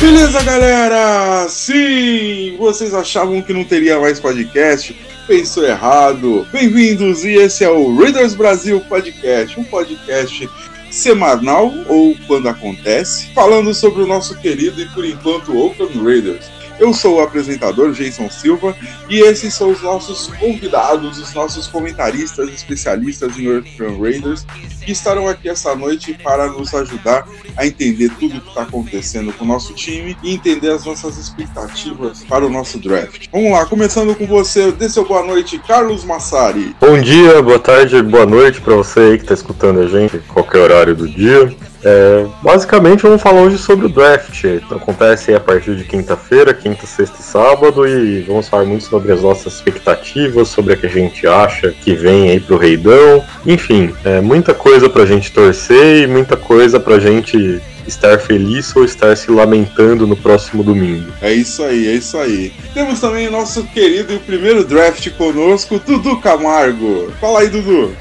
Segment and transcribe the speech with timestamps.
[0.00, 1.46] Beleza, galera?
[1.48, 4.94] Sim, vocês achavam que não teria mais podcast?
[5.26, 6.46] Pensou errado.
[6.52, 10.48] Bem-vindos e esse é o Raiders Brasil Podcast, um podcast
[10.90, 16.53] semanal ou quando acontece, falando sobre o nosso querido e por enquanto Oakland Raiders.
[16.78, 18.76] Eu sou o apresentador Jason Silva
[19.08, 24.46] e esses são os nossos convidados, os nossos comentaristas especialistas em Oakland Raiders
[24.84, 29.32] que estarão aqui essa noite para nos ajudar a entender tudo o que está acontecendo
[29.32, 33.26] com o nosso time e entender as nossas expectativas para o nosso draft.
[33.32, 36.76] Vamos lá, começando com você, dê seu boa noite, Carlos Massari.
[36.80, 40.58] Bom dia, boa tarde, boa noite para você aí que está escutando a gente, qualquer
[40.58, 41.54] horário do dia.
[41.84, 44.44] É, basicamente vamos falar hoje sobre o draft.
[44.44, 49.12] Então, acontece a partir de quinta-feira, quinta, sexta e sábado, e vamos falar muito sobre
[49.12, 53.22] as nossas expectativas, sobre o que a gente acha que vem aí pro Reidão.
[53.46, 58.84] Enfim, é, muita coisa pra gente torcer e muita coisa pra gente estar feliz ou
[58.84, 61.12] estar se lamentando no próximo domingo.
[61.20, 62.52] É isso aí, é isso aí.
[62.72, 67.12] Temos também o nosso querido e primeiro draft conosco, Dudu Camargo.
[67.20, 67.94] Fala aí, Dudu.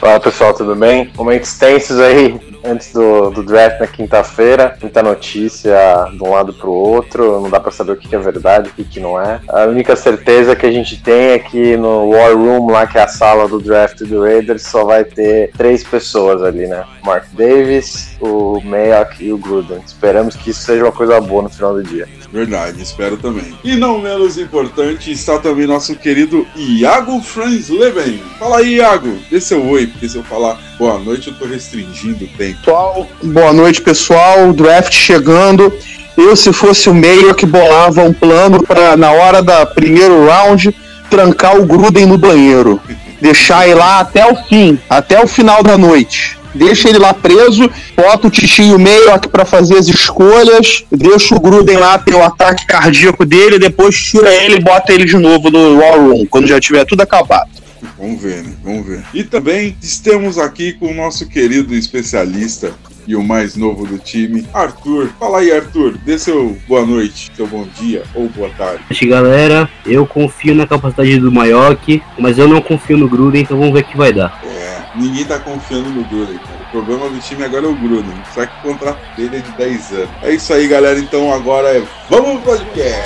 [0.00, 1.12] Fala pessoal, tudo bem?
[1.14, 4.74] Momentos tensos aí antes do, do draft na quinta-feira.
[4.80, 5.76] Muita notícia
[6.10, 8.82] de um lado pro outro, não dá pra saber o que é verdade, o que,
[8.82, 9.42] que não é.
[9.46, 13.02] A única certeza que a gente tem é que no War Room, lá que é
[13.02, 16.82] a sala do draft do Raiders, só vai ter três pessoas ali, né?
[17.04, 19.82] Mark Davis, o Mayock e o Gruden.
[19.84, 22.08] Esperamos que isso seja uma coisa boa no final do dia.
[22.32, 23.52] Verdade, espero também.
[23.64, 28.22] E não menos importante, está também nosso querido Iago Franz Leven.
[28.38, 29.18] Fala aí, Iago.
[29.28, 32.58] Dê seu oi, porque se eu falar boa noite, eu tô restringindo o tempo.
[32.58, 34.52] Pessoal, boa noite, pessoal.
[34.52, 35.72] Draft chegando.
[36.16, 40.74] Eu, se fosse o meio que bolava um plano para na hora da primeiro round
[41.08, 42.80] trancar o Gruden no banheiro,
[43.20, 46.39] deixar ele lá até o fim, até o final da noite.
[46.54, 51.40] Deixa ele lá preso, bota o Tichinho meio aqui para fazer as escolhas, deixa o
[51.40, 55.50] Gruden lá ter o ataque cardíaco dele, depois tira ele e bota ele de novo
[55.50, 57.50] no War Room, quando já tiver tudo acabado.
[57.98, 58.52] Vamos ver, né?
[58.62, 59.02] Vamos ver.
[59.12, 62.72] E também estamos aqui com o nosso querido especialista
[63.06, 65.10] e o mais novo do time, Arthur.
[65.18, 65.98] Fala aí, Arthur.
[66.04, 68.84] Dê seu boa noite, seu bom dia ou boa tarde.
[69.06, 73.74] Galera, eu confio na capacidade do Maioc, mas eu não confio no Gruden, então vamos
[73.74, 74.40] ver o que vai dar.
[74.44, 74.59] É,
[74.94, 76.60] ninguém tá confiando no Gruden, cara.
[76.68, 78.22] O problema do time agora é o Gruden.
[78.34, 80.10] Só que o contrato dele é de 10 anos.
[80.22, 80.98] É isso aí, galera.
[80.98, 83.00] Então agora é Vamos pro podcast.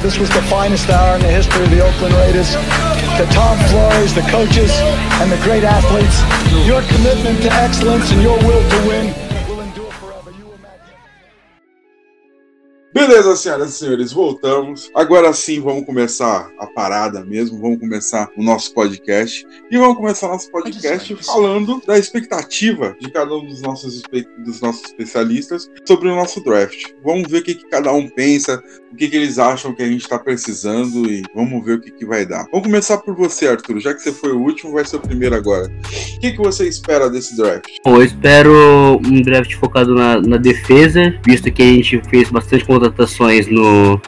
[0.00, 2.56] This was the finest hour in the history of the Oakland Raiders.
[3.16, 4.72] The Tom Flores, the coaches,
[5.20, 6.20] and the great athletes.
[6.66, 9.25] Your commitment to excellence and your will to win
[12.96, 14.90] Beleza, senhoras e senhores, voltamos.
[14.94, 19.46] Agora sim, vamos começar a parada mesmo, vamos começar o nosso podcast.
[19.70, 24.00] E vamos começar nosso podcast falando da expectativa de cada um dos nossos,
[24.42, 26.90] dos nossos especialistas sobre o nosso draft.
[27.04, 29.86] Vamos ver o que, que cada um pensa, o que, que eles acham que a
[29.86, 32.46] gente está precisando e vamos ver o que, que vai dar.
[32.50, 33.80] Vamos começar por você, Arthur.
[33.80, 35.66] Já que você foi o último, vai ser o primeiro agora.
[35.66, 37.66] O que, que você espera desse draft?
[37.84, 42.64] Bom, eu espero um draft focado na, na defesa, visto que a gente fez bastante
[42.64, 44.00] contratações no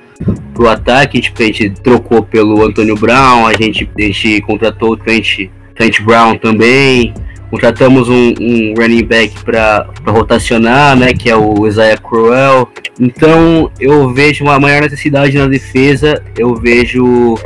[0.53, 4.97] pro ataque, tipo, a gente trocou pelo Antônio Brown, a gente, a gente contratou o
[4.97, 7.15] Trent, Trent Brown também,
[7.51, 12.69] contratamos um, um running back para rotacionar, né, que é o Isaiah Crowell.
[12.99, 17.37] Então eu vejo uma maior necessidade na defesa, eu vejo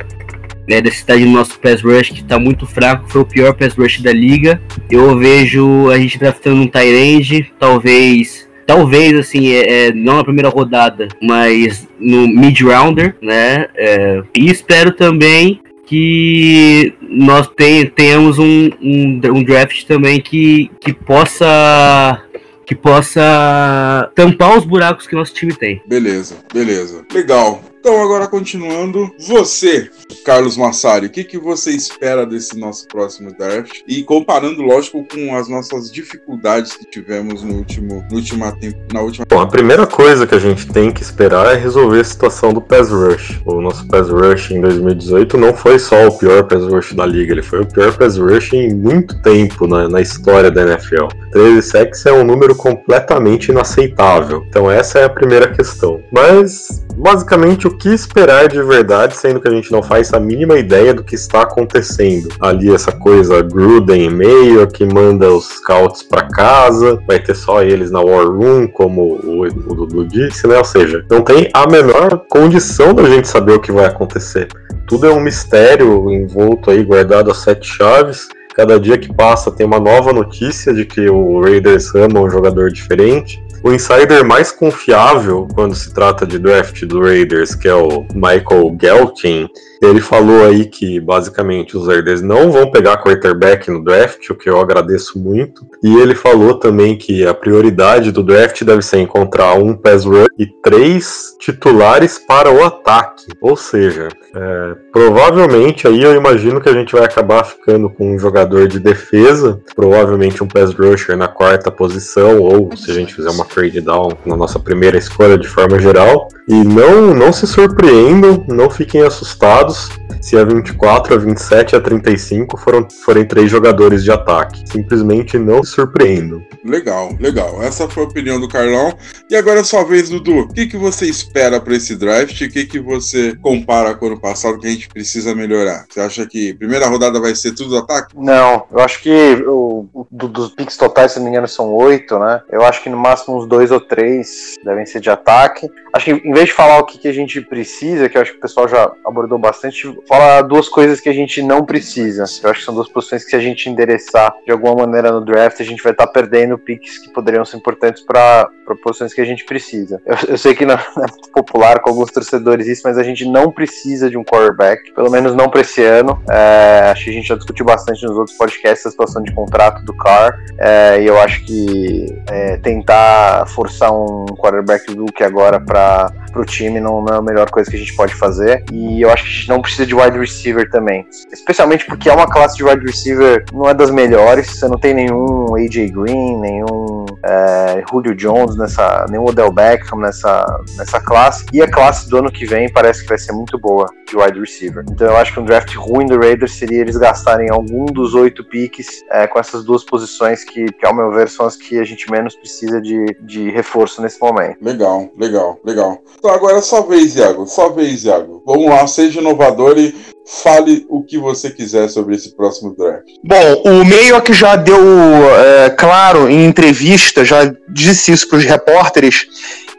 [0.68, 4.00] né, necessidade no nosso pass rush que está muito fraco, foi o pior pass rush
[4.00, 4.60] da liga.
[4.90, 10.24] Eu vejo a gente draftando um tight end, talvez, talvez assim, é, é, não na
[10.24, 13.66] primeira rodada, mas no mid rounder, né?
[13.76, 15.60] é, e espero também
[15.92, 22.22] que nós ten- tenhamos um, um, um draft também que, que possa
[22.64, 25.82] que possa tampar os buracos que nosso time tem.
[25.86, 27.04] Beleza, beleza.
[27.12, 27.62] Legal.
[27.84, 29.90] Então, agora continuando, você,
[30.24, 33.80] Carlos Massari, o que, que você espera desse nosso próximo draft?
[33.88, 39.00] E comparando, lógico, com as nossas dificuldades que tivemos no último, no última tempo, na
[39.00, 39.26] última.
[39.28, 42.60] Bom, a primeira coisa que a gente tem que esperar é resolver a situação do
[42.60, 43.40] pass rush.
[43.44, 47.32] O nosso pass rush em 2018 não foi só o pior pass rush da liga,
[47.32, 51.08] ele foi o pior pass rush em muito tempo na, na história da NFL.
[51.32, 54.44] 13 sacks é um número completamente inaceitável.
[54.48, 56.00] Então essa é a primeira questão.
[56.12, 60.20] Mas basicamente o o que esperar de verdade, sendo que a gente não faz a
[60.20, 62.28] mínima ideia do que está acontecendo.
[62.40, 67.62] Ali essa coisa Gruden e meio que manda os scouts para casa, vai ter só
[67.62, 70.58] eles na War Room, como o, o Dudu disse, né?
[70.58, 74.48] Ou seja, não tem a menor condição da gente saber o que vai acontecer.
[74.86, 78.28] Tudo é um mistério envolto aí, guardado a sete chaves.
[78.54, 82.70] Cada dia que passa tem uma nova notícia de que o Raiders ama um jogador
[82.70, 83.42] diferente.
[83.64, 88.76] O insider mais confiável quando se trata de draft do Raiders, que é o Michael
[88.80, 89.48] Gelkin,
[89.82, 94.48] ele falou aí que basicamente os Raiders não vão pegar quarterback no draft, o que
[94.48, 95.66] eu agradeço muito.
[95.82, 100.28] E ele falou também que a prioridade do draft deve ser encontrar um pass rush
[100.38, 103.26] e três titulares para o ataque.
[103.40, 108.18] Ou seja, é, provavelmente aí eu imagino que a gente vai acabar ficando com um
[108.18, 113.30] jogador de defesa, provavelmente um pass rusher na quarta posição, ou se a gente fizer
[113.30, 116.28] uma trade down na nossa primeira escolha de forma geral.
[116.48, 119.90] E não, não se surpreendam, não fiquem assustados
[120.22, 124.62] se a 24, a 27 e a 35 foram, forem três jogadores de ataque.
[124.70, 126.40] Simplesmente não se surpreendam.
[126.64, 127.60] Legal, legal.
[127.60, 128.96] Essa foi a opinião do Carlão.
[129.28, 130.42] E agora é sua vez, Dudu.
[130.42, 132.40] O que, que você espera para esse draft?
[132.40, 135.86] O que, que você compara com o ano passado que a gente precisa melhorar?
[135.90, 138.14] Você acha que primeira rodada vai ser tudo ataque?
[138.16, 141.72] Não, eu acho que o, o do, dos picks totais, se não me engano, são
[141.74, 142.42] oito, né?
[142.48, 145.68] Eu acho que no máximo uns dois ou três devem ser de ataque.
[145.92, 148.32] Acho que em vez de falar o que, que a gente precisa, que eu acho
[148.32, 152.24] que o pessoal já abordou bastante, fala duas coisas que a gente não precisa.
[152.42, 155.24] Eu acho que são duas posições que se a gente endereçar de alguma maneira no
[155.24, 158.50] draft, a gente vai estar tá perdendo picks que poderiam ser importantes para
[158.84, 160.02] posições que a gente precisa.
[160.04, 163.24] Eu, eu sei que não é muito popular com alguns torcedores isso, mas a gente
[163.24, 166.22] não precisa de um quarterback, pelo menos não para esse ano.
[166.30, 169.82] É, acho que a gente já discutiu bastante nos outros podcasts a situação de contrato
[169.84, 176.12] do Carr, é, e eu acho que é, tentar forçar um quarterback look agora para
[176.36, 178.64] o time não, não, é a melhor coisa que a gente pode fazer.
[178.72, 181.06] E eu acho que a gente não precisa de wide receiver também.
[181.32, 184.46] Especialmente porque é uma classe de wide receiver não é das melhores.
[184.48, 186.91] Você não tem nenhum AJ Green, nenhum
[187.24, 190.44] é, Julio Jones nessa, nenhum Odell Beckham nessa,
[190.76, 191.46] nessa classe.
[191.52, 194.38] E a classe do ano que vem parece que vai ser muito boa de wide
[194.38, 194.84] receiver.
[194.90, 198.44] Então eu acho que um draft ruim do Raiders seria eles gastarem algum dos oito
[198.44, 201.84] piques é, com essas duas posições que, que, ao meu ver, são as que a
[201.84, 204.58] gente menos precisa de, de reforço nesse momento.
[204.60, 205.98] Legal, legal, legal.
[206.18, 207.46] Então agora é sua vez, Iago.
[207.46, 208.42] Sua vez, Iago.
[208.46, 209.94] Vamos lá, seja inovador e
[210.26, 213.06] fale o que você quiser sobre esse próximo draft.
[213.22, 218.44] Bom, o meio que já deu é, claro em entrevista, já disse isso para os
[218.44, 219.26] repórteres,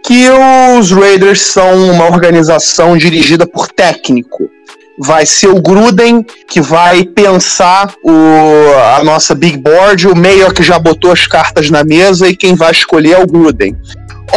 [0.04, 0.28] que
[0.78, 4.50] os Raiders são uma organização dirigida por técnico.
[5.06, 8.12] Vai ser o Gruden que vai pensar o,
[8.98, 12.56] a nossa big board, o meio que já botou as cartas na mesa e quem
[12.56, 13.76] vai escolher é o Gruden.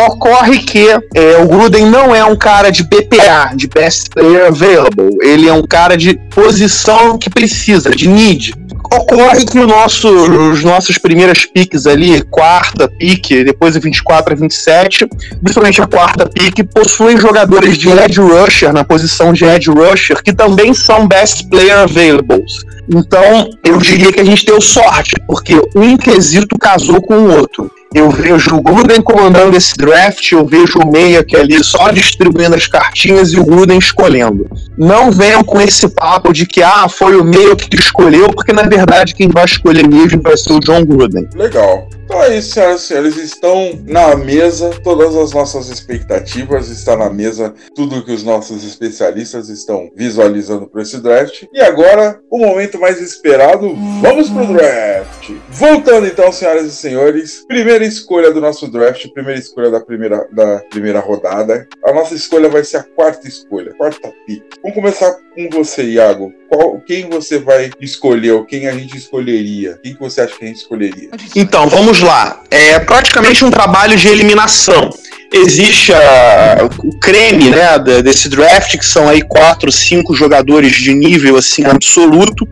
[0.09, 5.17] Ocorre que é, o Gruden não é um cara de BPA, de Best Player Available.
[5.23, 8.53] Ele é um cara de posição que precisa, de need.
[8.93, 14.37] Ocorre que o nosso, os nossos primeiras piques ali, quarta pique, depois a 24 a
[14.37, 15.06] 27,
[15.43, 20.33] principalmente a quarta pique, possuem jogadores de edge rusher na posição de edge rusher que
[20.33, 22.65] também são best player availables.
[22.88, 27.71] Então, eu diria que a gente deu sorte, porque um quesito casou com o outro.
[27.97, 31.91] Eu vejo o Gruden comandando esse draft, eu vejo o Meia que é ali só
[31.91, 34.47] distribuindo as cartinhas e o Gruden escolhendo.
[34.77, 38.65] Não venham com esse papo de que ah, foi o Meia que escolheu, porque na
[38.65, 41.26] verdade quem vai escolher mesmo vai ser o John Gruden.
[41.35, 41.88] Legal.
[42.07, 43.17] Então é isso, senhoras e senhores.
[43.17, 49.49] Estão na mesa todas as nossas expectativas, está na mesa tudo que os nossos especialistas
[49.49, 51.43] estão visualizando para esse draft.
[51.53, 55.33] E agora, o momento mais esperado, vamos pro draft.
[55.49, 60.61] Voltando então, senhoras e senhores, primeira escolha do nosso draft, primeira escolha da primeira, da
[60.71, 61.67] primeira rodada.
[61.85, 64.45] A nossa escolha vai ser a quarta escolha, quarta pick.
[64.63, 66.33] Vamos começar com você, Iago.
[66.49, 69.79] Qual, quem você vai escolher ou quem a gente escolheria?
[69.83, 71.11] Quem que você acha que a gente escolheria?
[71.35, 72.41] Então, vamos lá.
[72.50, 74.91] É praticamente um trabalho de eliminação
[75.33, 81.37] existe a, o creme né, desse draft, que são aí quatro, cinco jogadores de nível
[81.37, 82.47] assim absoluto.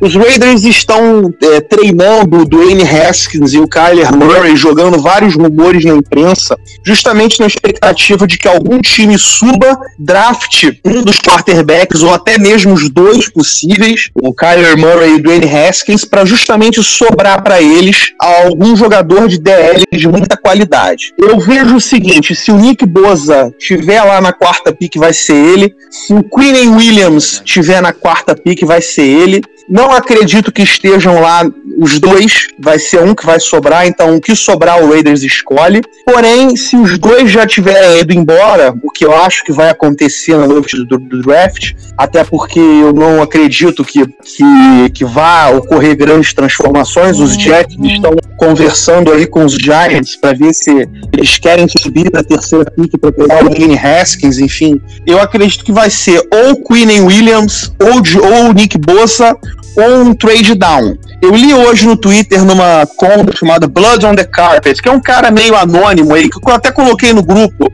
[0.00, 5.84] Os Raiders estão é, treinando o Dwayne Haskins e o Kyler Murray, jogando vários rumores
[5.84, 12.12] na imprensa, justamente na expectativa de que algum time suba, draft um dos quarterbacks, ou
[12.12, 17.42] até mesmo os dois possíveis, o Kyler Murray e o Dwayne Haskins, para justamente sobrar
[17.42, 21.12] para eles algum jogador de DL de muita qualidade.
[21.18, 25.12] Eu vejo o seguinte seguinte: se o Nick Boza tiver lá na quarta pick, vai
[25.12, 25.74] ser ele.
[25.90, 29.40] Se o Queen Williams tiver na quarta pick, vai ser ele.
[29.70, 31.48] Não acredito que estejam lá
[31.78, 35.80] os dois, vai ser um que vai sobrar, então o que sobrar o Raiders escolhe.
[36.04, 40.36] Porém, se os dois já tiverem ido embora, o que eu acho que vai acontecer
[40.36, 45.96] na noite do, do draft, até porque eu não acredito que, que, que vá ocorrer
[45.96, 51.68] grandes transformações, os Jets estão conversando aí com os Giants para ver se eles querem
[51.68, 54.80] subir para a terceira pick para pegar o Kenny Haskins, enfim.
[55.06, 59.36] Eu acredito que vai ser ou Queen Williams, ou, ou Nick Bossa,
[59.76, 60.96] ou um trade down.
[61.22, 65.00] Eu li hoje no Twitter numa conta chamada Blood on the Carpet, que é um
[65.00, 67.70] cara meio anônimo aí, que eu até coloquei no grupo,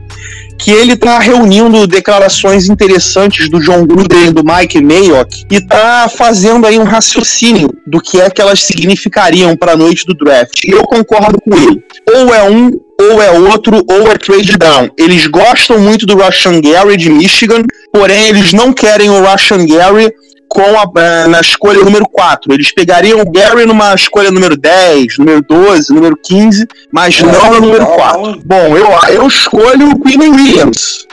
[0.57, 6.09] que ele está reunindo declarações interessantes do John Gruden e do Mike Mayock e está
[6.09, 10.63] fazendo aí um raciocínio do que é que elas significariam para a noite do draft.
[10.65, 11.83] E eu concordo com ele.
[12.13, 14.89] Ou é um ou é outro, ou é trade down.
[14.97, 17.63] Eles gostam muito do Russian Gary de Michigan,
[17.93, 20.11] porém eles não querem o Russian Gary
[20.47, 22.53] com a, eh, na escolha número 4.
[22.53, 27.53] Eles pegariam o Gary numa escolha número 10, número 12, número 15, mas é, não
[27.53, 28.41] no número 4.
[28.45, 31.05] Bom, eu, eu escolho o Queen Williams.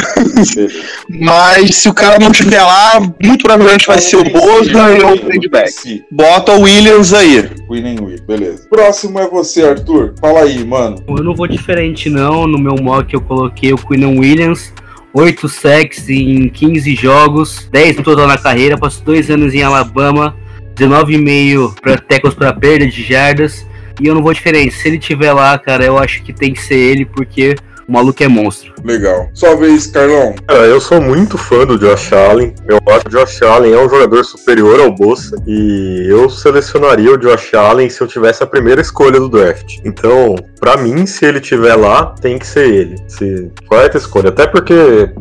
[1.21, 5.31] mas se o cara não estiver lá, muito provavelmente vai ser o Bosa e o
[5.31, 6.05] feedback.
[6.11, 7.49] Bota o Williams aí.
[7.69, 8.67] Queen Williams, beleza.
[8.69, 10.15] Próximo é você, Arthur.
[10.21, 10.97] Fala aí, mano.
[11.09, 12.47] Eu não vou diferente não.
[12.47, 14.73] No meu mock eu coloquei o Queen Williams
[15.15, 20.37] 8 sacks em 15 jogos, 10 no total na carreira, passou 2 anos em Alabama,
[20.75, 23.65] 19,5 para tackles para perda de jardas.
[24.01, 24.75] E eu não vou diferente.
[24.75, 27.55] Se ele tiver lá, cara, eu acho que tem que ser ele, porque
[27.87, 28.73] o maluco é monstro.
[28.83, 29.29] Legal.
[29.35, 30.35] Sua vez, Carlão.
[30.49, 32.55] Cara, eu sou muito fã do Josh Allen.
[32.67, 35.37] Eu acho que o Josh Allen é um jogador superior ao Bolsa.
[35.47, 39.79] E eu selecionaria o Josh Allen se eu tivesse a primeira escolha do draft.
[39.85, 42.97] Então, para mim, se ele tiver lá, tem que ser ele.
[43.07, 44.31] Se quarta escolha.
[44.31, 44.73] Até porque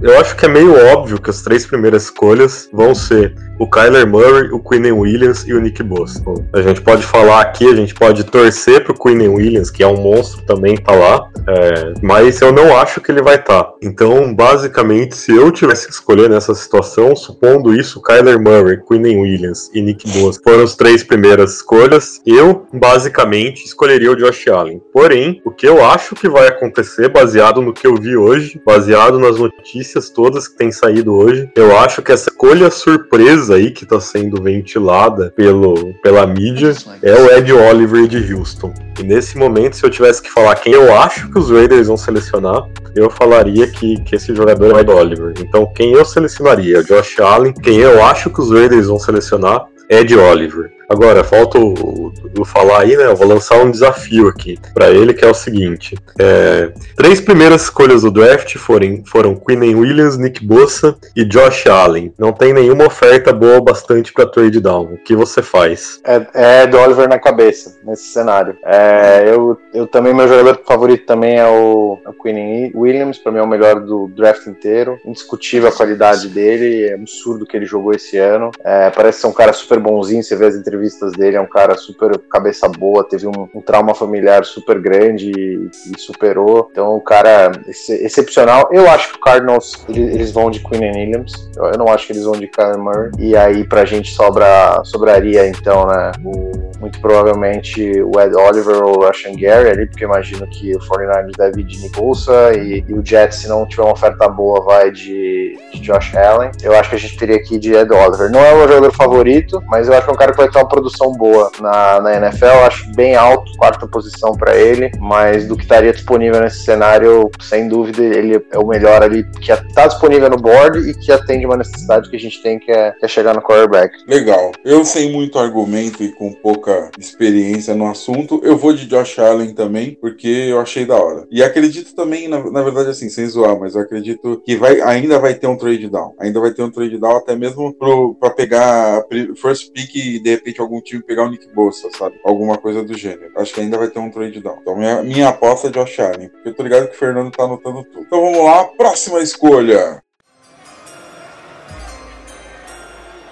[0.02, 4.08] eu acho que é meio óbvio que as três primeiras escolhas vão ser o Kyler
[4.08, 6.24] Murray, o Quinn Williams e o Nick Bosa.
[6.54, 10.02] A gente pode falar aqui, a gente pode torcer pro Quinn Williams, que é um
[10.02, 11.30] monstro também, tá lá.
[11.48, 13.64] É, mas eu não acho que ele vai estar.
[13.64, 13.74] Tá.
[13.82, 19.70] Então, basicamente, se eu tivesse que escolher nessa situação, supondo isso, Kyler Murray, Quinn Williams
[19.74, 24.82] e Nick Bosa foram as três primeiras escolhas, eu basicamente escolheria o Josh Allen.
[24.92, 29.20] Porém, o que eu acho que vai acontecer, baseado no que eu vi hoje, baseado
[29.20, 33.84] nas notícias todas que têm saído hoje, eu acho que essa escolha surpresa aí que
[33.84, 38.74] está sendo ventilada pelo, pela mídia é o Ed Oliver de Houston.
[39.00, 41.98] E nesse momento, se eu tivesse que falar quem eu acho que os Raiders vão
[41.98, 42.64] selecionar,
[42.96, 45.34] eu falaria que, que esse jogador é o Ed Oliver.
[45.40, 46.84] Então, quem eu selecionaria?
[46.84, 47.54] Josh Allen.
[47.54, 49.66] Quem eu acho que os Raiders vão selecionar?
[49.90, 50.72] Ed Oliver.
[50.90, 52.12] Agora, falta o,
[52.46, 53.06] falar aí, né?
[53.06, 57.64] Eu vou lançar um desafio aqui para ele, que é o seguinte: é, três primeiras
[57.64, 62.14] escolhas do draft foram, foram Quinn Williams, Nick Bossa e Josh Allen.
[62.18, 64.94] Não tem nenhuma oferta boa bastante para trade down.
[64.94, 66.00] O que você faz?
[66.06, 68.58] É, é do Oliver na cabeça nesse cenário.
[68.66, 73.32] É, eu, eu também, meu jogador favorito também é o, é o Quinn Williams, para
[73.32, 75.00] mim é o melhor do draft inteiro.
[75.06, 78.52] Indiscutível a qualidade dele, é absurdo que ele jogou esse ano.
[78.64, 81.48] É, parece ser um cara super bonzinho, você vê as entrevistas entrevistas dele, é um
[81.48, 86.70] cara super cabeça boa, teve um, um trauma familiar super grande e, e, superou.
[86.72, 88.70] Então, o cara ex excepcional.
[88.72, 91.34] Eu acho que o Cardinals eles vão de Queen Williams.
[91.56, 93.12] Eu, eu, não acho que eles vão de Kyler Murray.
[93.20, 96.12] E aí, pra gente sobra, sobraria, então, né?
[96.24, 100.80] O, muito provavelmente o Ed Oliver ou o Russian Gary ali, porque imagino que o
[100.80, 104.28] 49ers deve ir de Nick Bosa e, e, o Jets, se não tiver uma oferta
[104.28, 106.52] boa, vai de, de, Josh Allen.
[106.62, 108.30] Eu acho que a gente teria ir de Ed Oliver.
[108.30, 110.50] Não é o meu jogador favorito, mas eu acho que é um cara que vai
[110.50, 112.46] ter uma produção boa na, na NFL.
[112.46, 117.30] Eu acho bem alto, quarta posição para ele, mas do que estaria disponível nesse cenário,
[117.42, 121.46] sem dúvida, ele é o melhor ali, que está disponível no board e que atende
[121.46, 123.94] uma necessidade que a gente tem, que é, que é chegar no quarterback.
[124.08, 124.52] Legal.
[124.64, 129.54] Eu sem muito argumento e com pouca experiência no assunto, eu vou de Josh Allen
[129.54, 131.28] também, porque eu achei da hora.
[131.30, 135.20] E acredito também, na, na verdade, assim, sem zoar, mas eu acredito que vai, ainda
[135.20, 136.14] vai ter um trade down.
[136.20, 137.74] Ainda vai ter um trade down até mesmo
[138.20, 139.04] para pegar
[139.36, 142.20] first pick e de repente algum time pegar o Nick Bossa, sabe?
[142.24, 143.32] Alguma coisa do gênero.
[143.38, 144.58] Acho que ainda vai ter um trade down.
[144.62, 147.44] Então minha, minha aposta é Josh Allen, porque eu tô ligado que o Fernando tá
[147.44, 148.02] anotando tudo.
[148.02, 150.03] Então vamos lá, próxima escolha.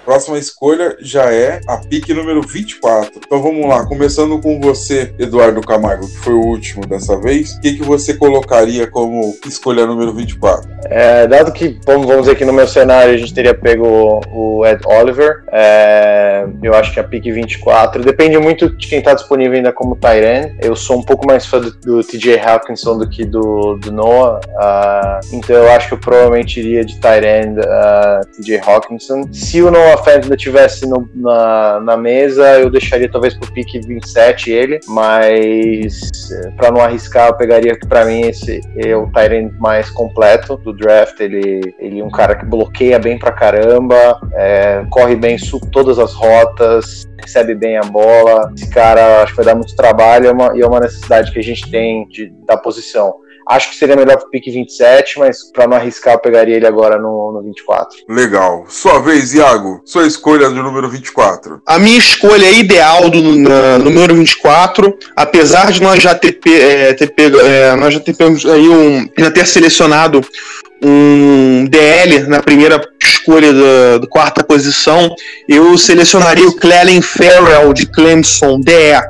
[0.04, 3.12] Próxima escolha já é a pique número 24.
[3.24, 7.54] Então vamos lá, começando com você, Eduardo Camargo, que foi o último dessa vez.
[7.54, 10.68] O que, que você colocaria como escolha número 24?
[10.86, 14.82] É, dado que, vamos dizer que no meu cenário a gente teria pego o Ed
[14.84, 19.72] Oliver, é, eu acho que a pique 24 depende muito de quem está disponível ainda
[19.72, 20.56] como Tyren.
[20.60, 24.40] Eu sou um pouco mais fã do, do TJ Hawkinson do que do, do Noah,
[24.40, 29.28] uh, então eu acho que eu provavelmente iria de Tyren uh, TJ Hawkinson.
[29.32, 34.50] Se o Noah Fant ainda estivesse na, na mesa, eu deixaria talvez pro pique 27
[34.50, 36.00] ele, mas
[36.56, 41.18] para não arriscar, eu pegaria para mim esse é o Tyrant mais completo do draft.
[41.20, 45.36] Ele, ele é um cara que bloqueia bem pra caramba, é, corre bem
[45.70, 48.52] todas as rotas, recebe bem a bola.
[48.56, 51.32] Esse cara acho que vai dar muito trabalho e é uma, e é uma necessidade
[51.32, 53.14] que a gente tem de, da posição.
[53.46, 56.98] Acho que seria melhor pro pique 27, mas para não arriscar, eu pegaria ele agora
[56.98, 57.98] no, no 24.
[58.08, 58.64] Legal.
[58.68, 59.80] Sua vez, Iago.
[59.84, 61.62] Sua escolha do número 24.
[61.66, 67.08] A minha escolha ideal do na, número 24, apesar de nós já ter, é, ter
[67.14, 70.20] pego, é, nós já termos aí um, já ter selecionado
[70.84, 75.14] um DL na primeira escolha da, da quarta posição,
[75.48, 79.00] eu selecionaria o Clelin Farrell de Clemson, DE.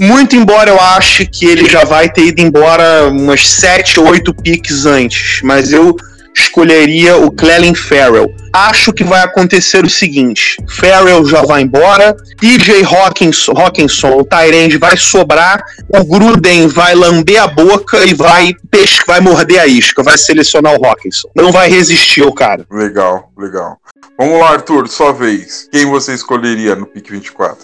[0.00, 4.34] Muito embora eu ache que ele já vai ter ido embora umas 7 ou 8
[4.34, 5.96] piques antes, mas eu
[6.40, 8.34] escolheria o Clelin Farrell.
[8.52, 14.78] Acho que vai acontecer o seguinte: Farrell já vai embora, DJ Hawkinson, Hawkinson o Tyrande
[14.78, 20.02] vai sobrar, o Gruden vai lamber a boca e vai pescar, vai morder a isca,
[20.02, 21.28] vai selecionar o Hawkinson.
[21.34, 22.64] Não vai resistir o cara.
[22.70, 23.78] Legal, legal.
[24.18, 25.68] Vamos lá, Arthur, sua vez.
[25.70, 27.56] Quem você escolheria no pick 24?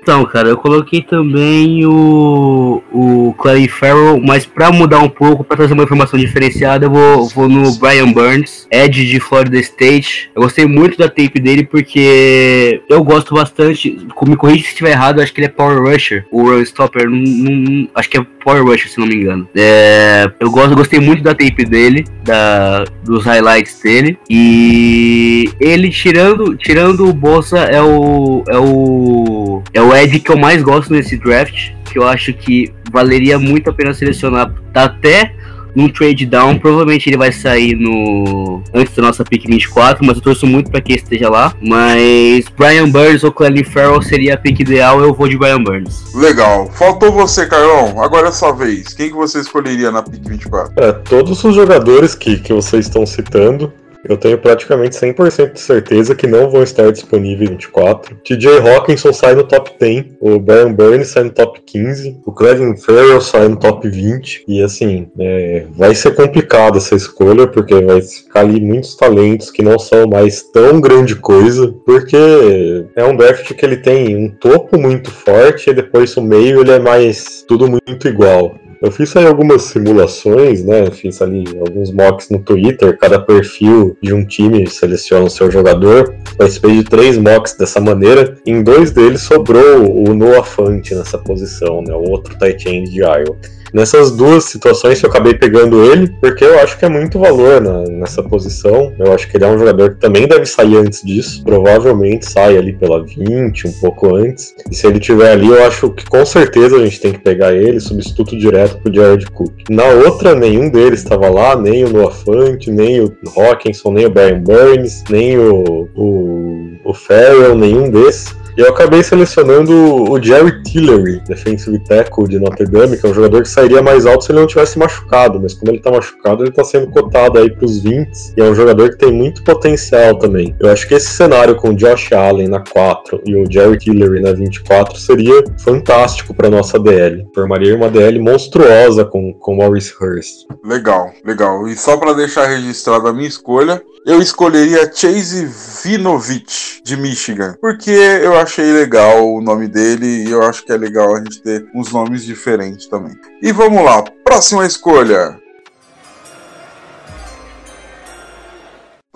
[0.00, 5.58] Então, cara, eu coloquei também o, o Clay Farrell, mas para mudar um pouco, para
[5.58, 10.28] trazer uma informação diferenciada, eu vou, vou no Brian Burns, Edge de Florida State.
[10.34, 13.96] Eu gostei muito da tape dele porque eu gosto bastante.
[14.26, 17.08] Me corrija se estiver errado, acho que ele é Power Rusher, o Run Stopper.
[17.08, 19.48] Não, não, acho que é Power Rusher, se não me engano.
[19.54, 24.18] É, eu gosto, gostei muito da tape dele, da, dos highlights dele.
[24.28, 30.36] E ele tirando, tirando o Bolsa é o é o é o Ed que eu
[30.36, 34.52] mais gosto nesse draft, que eu acho que valeria muito a pena selecionar.
[34.72, 35.34] Tá até
[35.78, 40.22] num trade down, provavelmente ele vai sair no antes da nossa pick 24, mas eu
[40.22, 41.54] torço muito para que ele esteja lá.
[41.62, 46.12] Mas Brian Burns ou Clelin Farrell seria a pick ideal, eu vou de Brian Burns.
[46.14, 46.68] Legal.
[46.72, 48.02] Faltou você, Carlão.
[48.02, 48.92] Agora é sua vez.
[48.92, 50.72] Quem que você escolheria na pick 24?
[50.76, 53.72] É, todos os jogadores que, que vocês estão citando
[54.04, 58.16] eu tenho praticamente 100% de certeza que não vão estar disponíveis 24.
[58.24, 62.76] TJ Hawkinson sai no top 10, o Brian Burns sai no top 15, o Clevin
[62.76, 64.44] Farrell sai no top 20.
[64.46, 69.62] E assim, é, vai ser complicado essa escolha, porque vai ficar ali muitos talentos que
[69.62, 74.78] não são mais tão grande coisa, porque é um draft que ele tem um topo
[74.78, 78.54] muito forte e depois o meio ele é mais tudo muito igual.
[78.80, 80.88] Eu fiz aí algumas simulações, né?
[80.90, 82.96] Fiz ali alguns mocks no Twitter.
[82.96, 86.14] Cada perfil de um time seleciona o seu jogador.
[86.36, 88.36] Participei de três mocks dessa maneira.
[88.46, 91.92] Em dois deles sobrou o Noah Fant nessa posição, né?
[91.92, 93.36] O outro tight end de Iowa.
[93.72, 97.82] Nessas duas situações eu acabei pegando ele, porque eu acho que é muito valor na,
[97.84, 98.92] nessa posição.
[98.98, 101.42] Eu acho que ele é um jogador que também deve sair antes disso.
[101.44, 104.54] Provavelmente sai ali pela 20, um pouco antes.
[104.70, 107.52] E se ele tiver ali, eu acho que com certeza a gente tem que pegar
[107.52, 109.52] ele, substituto direto pro Jared Cook.
[109.70, 114.10] Na outra, nenhum deles estava lá, nem o Noah Fant, nem o Hawkinson, nem o
[114.10, 118.36] Brian Burns, nem o, o, o Farrell, nenhum desses.
[118.58, 119.72] E eu acabei selecionando
[120.10, 124.04] o Jerry Tillery, defensive tackle de Notre Dame, que é um jogador que sairia mais
[124.04, 127.38] alto se ele não tivesse machucado, mas como ele tá machucado, ele tá sendo cotado
[127.38, 130.56] aí pros 20 e é um jogador que tem muito potencial também.
[130.58, 134.20] Eu acho que esse cenário com o Josh Allen na 4 e o Jerry Tillery
[134.20, 137.28] na 24 seria fantástico para nossa DL.
[137.32, 140.46] Formaria uma DL monstruosa com, com Maurice Hurst.
[140.64, 141.68] Legal, legal.
[141.68, 145.46] E só para deixar registrada a minha escolha, eu escolheria Chase
[145.84, 150.78] Vinovich, de Michigan, porque eu achei legal o nome dele e eu acho que é
[150.78, 153.14] legal a gente ter uns nomes diferentes também.
[153.42, 155.38] E vamos lá, próxima escolha.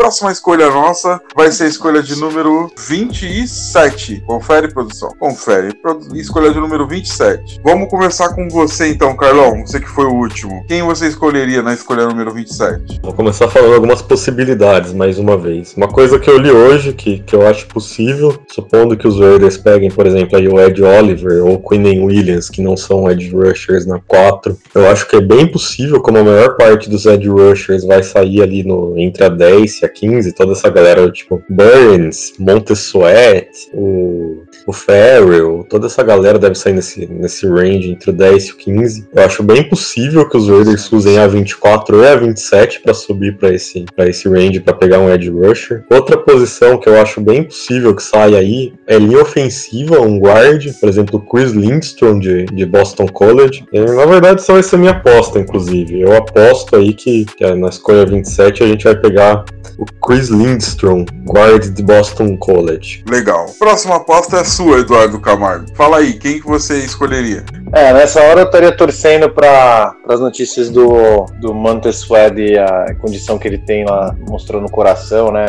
[0.02, 4.20] Próxima escolha nossa vai ser a escolha de número 27.
[4.26, 5.10] Confere, produção.
[5.16, 5.68] Confere.
[6.12, 7.60] Escolha de número 27.
[7.62, 9.64] Vamos começar com você então, Carlão.
[9.64, 10.64] Você que foi o último.
[10.66, 12.98] Quem você escolheria na escolha número 27?
[13.00, 15.72] Vou começar falando algumas possibilidades mais uma vez.
[15.76, 19.56] Uma coisa que eu li hoje, que, que eu acho possível, supondo que os Raiders
[19.56, 23.30] peguem, por exemplo, aí o Ed Oliver ou o Quinnen Williams, que não são Ed
[23.30, 24.58] Rushers na 4.
[24.74, 28.42] Eu acho que é bem possível, como a maior parte dos Ed Rushers vai sair
[28.42, 34.44] ali no, entre a 10 e a 15, toda essa galera, tipo, Burns, Montesuet, o
[34.66, 38.56] o Farrell, toda essa galera deve sair nesse, nesse range entre o 10 e o
[38.56, 39.08] 15.
[39.14, 43.36] Eu acho bem possível que os Raiders usem a 24 e a 27 para subir
[43.36, 45.84] para esse, pra esse range para pegar um edge rusher.
[45.90, 50.66] Outra posição que eu acho bem possível que saia aí é linha ofensiva, um guard,
[50.80, 53.64] por exemplo, o Chris Lindstrom de, de Boston College.
[53.72, 56.00] E, na verdade, essa vai ser minha aposta, inclusive.
[56.00, 59.44] Eu aposto aí que, que na escolha 27 a gente vai pegar
[59.78, 63.04] o Chris Lindstrom, guard de Boston College.
[63.08, 63.46] Legal.
[63.58, 65.66] Próxima aposta é sua, Eduardo Camargo.
[65.74, 67.44] Fala aí, quem que você escolheria?
[67.72, 72.94] É, nessa hora eu estaria torcendo para as notícias do, do Montez Sweat e a
[73.00, 75.46] condição que ele tem lá, mostrou no coração, né?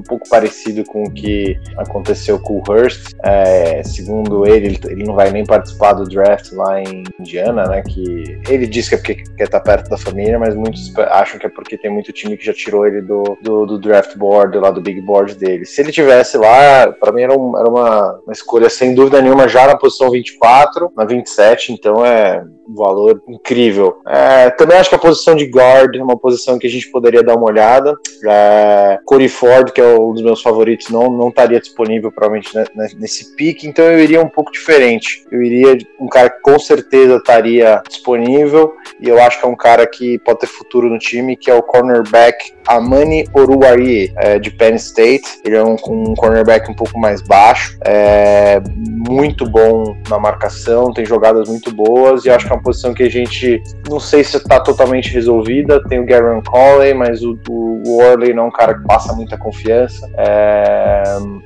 [0.00, 3.12] Um pouco parecido com o que aconteceu com o Hurst.
[3.22, 7.82] É, segundo ele, ele não vai nem participar do draft lá em Indiana, né?
[7.82, 11.46] Que ele diz que é porque quer estar perto da família, mas muitos acham que
[11.46, 14.70] é porque tem muito time que já tirou ele do, do, do draft board, lá
[14.70, 15.64] do big board dele.
[15.64, 19.48] Se ele tivesse lá, para mim era, um, era uma, uma escolha sem dúvida nenhuma
[19.48, 24.00] já na posição 24, na 27 então é um valor incrível.
[24.06, 27.22] É, também acho que a posição de guard é uma posição que a gente poderia
[27.22, 27.94] dar uma olhada.
[28.24, 32.50] É, Corey Ford, que é um dos meus favoritos, não, não estaria disponível provavelmente
[32.96, 35.24] nesse pique, então eu iria um pouco diferente.
[35.30, 39.56] Eu iria um cara que com certeza estaria disponível e eu acho que é um
[39.56, 44.50] cara que pode ter futuro no time, que é o cornerback Amani Oruwari, é, de
[44.50, 45.40] Penn State.
[45.44, 48.60] Ele é um, um cornerback um pouco mais baixo, é,
[49.08, 53.02] muito bom na marcação, tem jogadas muito boas e acho que é uma posição que
[53.02, 55.82] a gente não sei se está totalmente resolvida.
[55.88, 59.36] Tem o Garen Colley, mas o, o Worley não é um cara que passa muita
[59.36, 59.79] confiança.
[60.16, 61.02] É,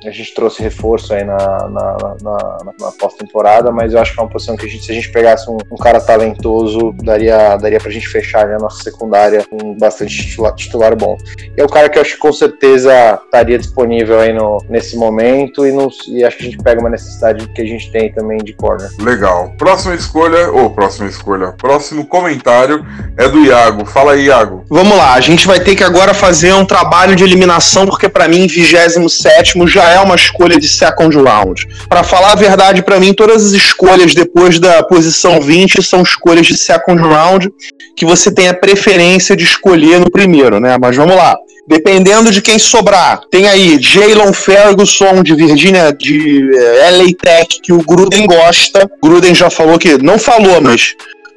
[0.06, 4.22] a gente trouxe reforço aí na, na, na, na pós-temporada, mas eu acho que é
[4.22, 7.80] uma posição que a gente, se a gente pegasse um, um cara talentoso, daria, daria
[7.80, 11.16] pra gente fechar né, a nossa secundária com bastante titular, titular bom.
[11.56, 14.96] E é o cara que eu acho que com certeza estaria disponível aí no, nesse
[14.96, 18.12] momento e, não, e acho que a gente pega uma necessidade que a gente tem
[18.12, 18.90] também de corner.
[18.98, 19.52] Legal.
[19.58, 22.84] Próxima escolha, ou próxima escolha, próximo comentário
[23.16, 23.84] é do Iago.
[23.86, 24.64] Fala aí, Iago.
[24.68, 28.28] Vamos lá, a gente vai ter que agora fazer um trabalho de eliminação, porque para
[28.28, 31.68] mim 27 já é uma escolha de second round.
[31.90, 36.46] Para falar a verdade, para mim todas as escolhas depois da posição 20 são escolhas
[36.46, 37.52] de second round
[37.94, 40.78] que você tem a preferência de escolher no primeiro, né?
[40.80, 41.36] Mas vamos lá.
[41.68, 47.72] Dependendo de quem sobrar, tem aí Jalen Ferguson de Virginia, de eh, LA Tech, que
[47.72, 48.88] o Gruden gosta.
[49.02, 50.94] Gruden já falou que, não falou, mas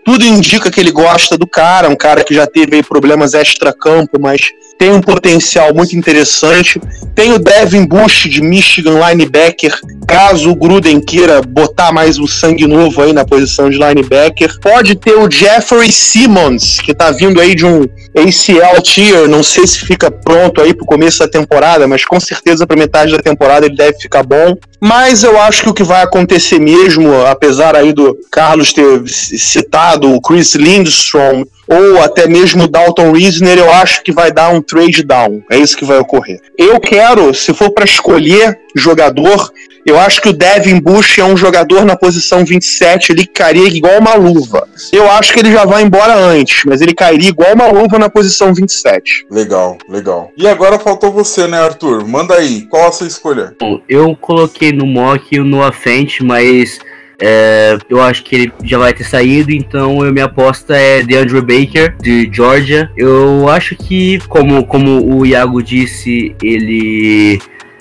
[0.08, 4.54] tudo indica que ele gosta do cara, um cara que já teve problemas extra-campo, mas
[4.80, 6.80] tem um potencial muito interessante.
[7.14, 12.66] Tem o Devin Bush de Michigan, linebacker, caso o Gruden queira botar mais um sangue
[12.66, 14.58] novo aí na posição de linebacker.
[14.62, 17.82] Pode ter o Jeffrey Simmons, que tá vindo aí de um
[18.16, 22.66] ACL tier, não sei se fica pronto aí pro começo da temporada, mas com certeza
[22.66, 24.56] pra metade da temporada ele deve ficar bom.
[24.80, 29.97] Mas eu acho que o que vai acontecer mesmo, apesar aí do Carlos ter citado
[30.06, 34.62] o Chris Lindstrom ou até mesmo o Dalton Reisner, eu acho que vai dar um
[34.62, 35.44] trade down.
[35.52, 36.40] É isso que vai ocorrer.
[36.58, 39.52] Eu quero, se for para escolher jogador,
[39.88, 44.00] eu acho que o Devin Bush é um jogador na posição 27, ele cairia igual
[44.00, 44.68] uma luva.
[44.92, 48.10] Eu acho que ele já vai embora antes, mas ele cairia igual uma luva na
[48.10, 49.26] posição 27.
[49.32, 50.30] Legal, legal.
[50.36, 52.06] E agora faltou você, né, Arthur?
[52.06, 53.56] Manda aí, qual a sua escolha?
[53.60, 56.80] Bom, eu coloquei no mock o Noah Fent, mas
[57.22, 61.42] é, eu acho que ele já vai ter saído, então eu, minha aposta é DeAndre
[61.42, 62.92] Baker, de Georgia.
[62.96, 67.40] Eu acho que, como, como o Iago disse, ele.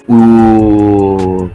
[0.09, 1.51] O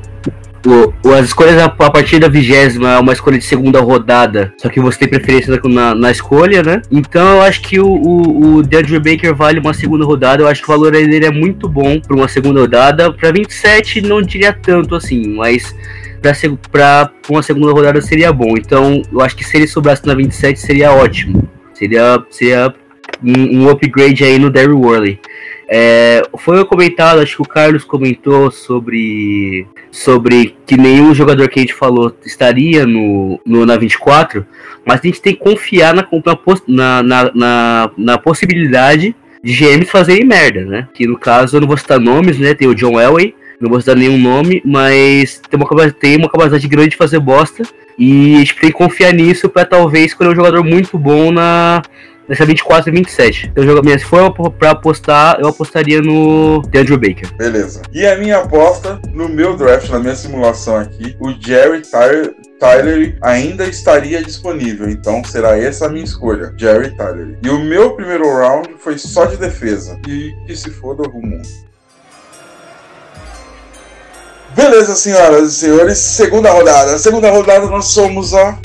[1.17, 4.79] as escolhas a, a, partir da vigésima é uma escolha de segunda rodada, só que
[4.79, 6.81] você tem preferência na, na escolha, né?
[6.91, 10.43] Então eu acho que o, o, o DeAndre Baker vale uma segunda rodada.
[10.43, 13.11] Eu acho que o valor dele é muito bom para uma segunda rodada.
[13.11, 15.75] Para 27, não diria tanto assim, mas
[16.71, 18.55] para uma segunda rodada seria bom.
[18.57, 21.47] Então eu acho que se ele sobrasse na 27 seria ótimo.
[21.73, 22.73] Seria, seria
[23.23, 25.19] um, um upgrade aí no Derry Worley.
[25.73, 31.61] É, foi comentado, acho que o Carlos comentou sobre, sobre que nenhum jogador que a
[31.61, 34.45] gente falou estaria no, no na 24,
[34.85, 36.05] mas a gente tem que confiar na,
[36.67, 40.87] na, na, na, na possibilidade de GMs fazerem merda, né?
[40.93, 42.53] Que no caso eu não vou citar nomes, né?
[42.53, 46.67] Tem o John Elway, não vou citar nenhum nome, mas tem uma, tem uma capacidade
[46.67, 47.63] grande de fazer bosta.
[47.97, 51.83] E a gente tem que confiar nisso para talvez escolher um jogador muito bom na,
[52.27, 53.51] nessa 24 e 27.
[53.55, 57.31] Eu jogo, se for pra apostar, eu apostaria no Andrew Baker.
[57.35, 57.81] Beleza.
[57.91, 62.33] E a minha aposta no meu draft, na minha simulação aqui, o Jerry Tyler.
[62.59, 67.35] Tyler ainda estaria disponível, então será essa a minha escolha, Jerry Tyler.
[67.43, 71.41] E o meu primeiro round foi só de defesa, e que se foda o mundo.
[74.55, 76.97] Beleza, senhoras e senhores, segunda rodada.
[76.97, 78.57] Segunda rodada, nós somos a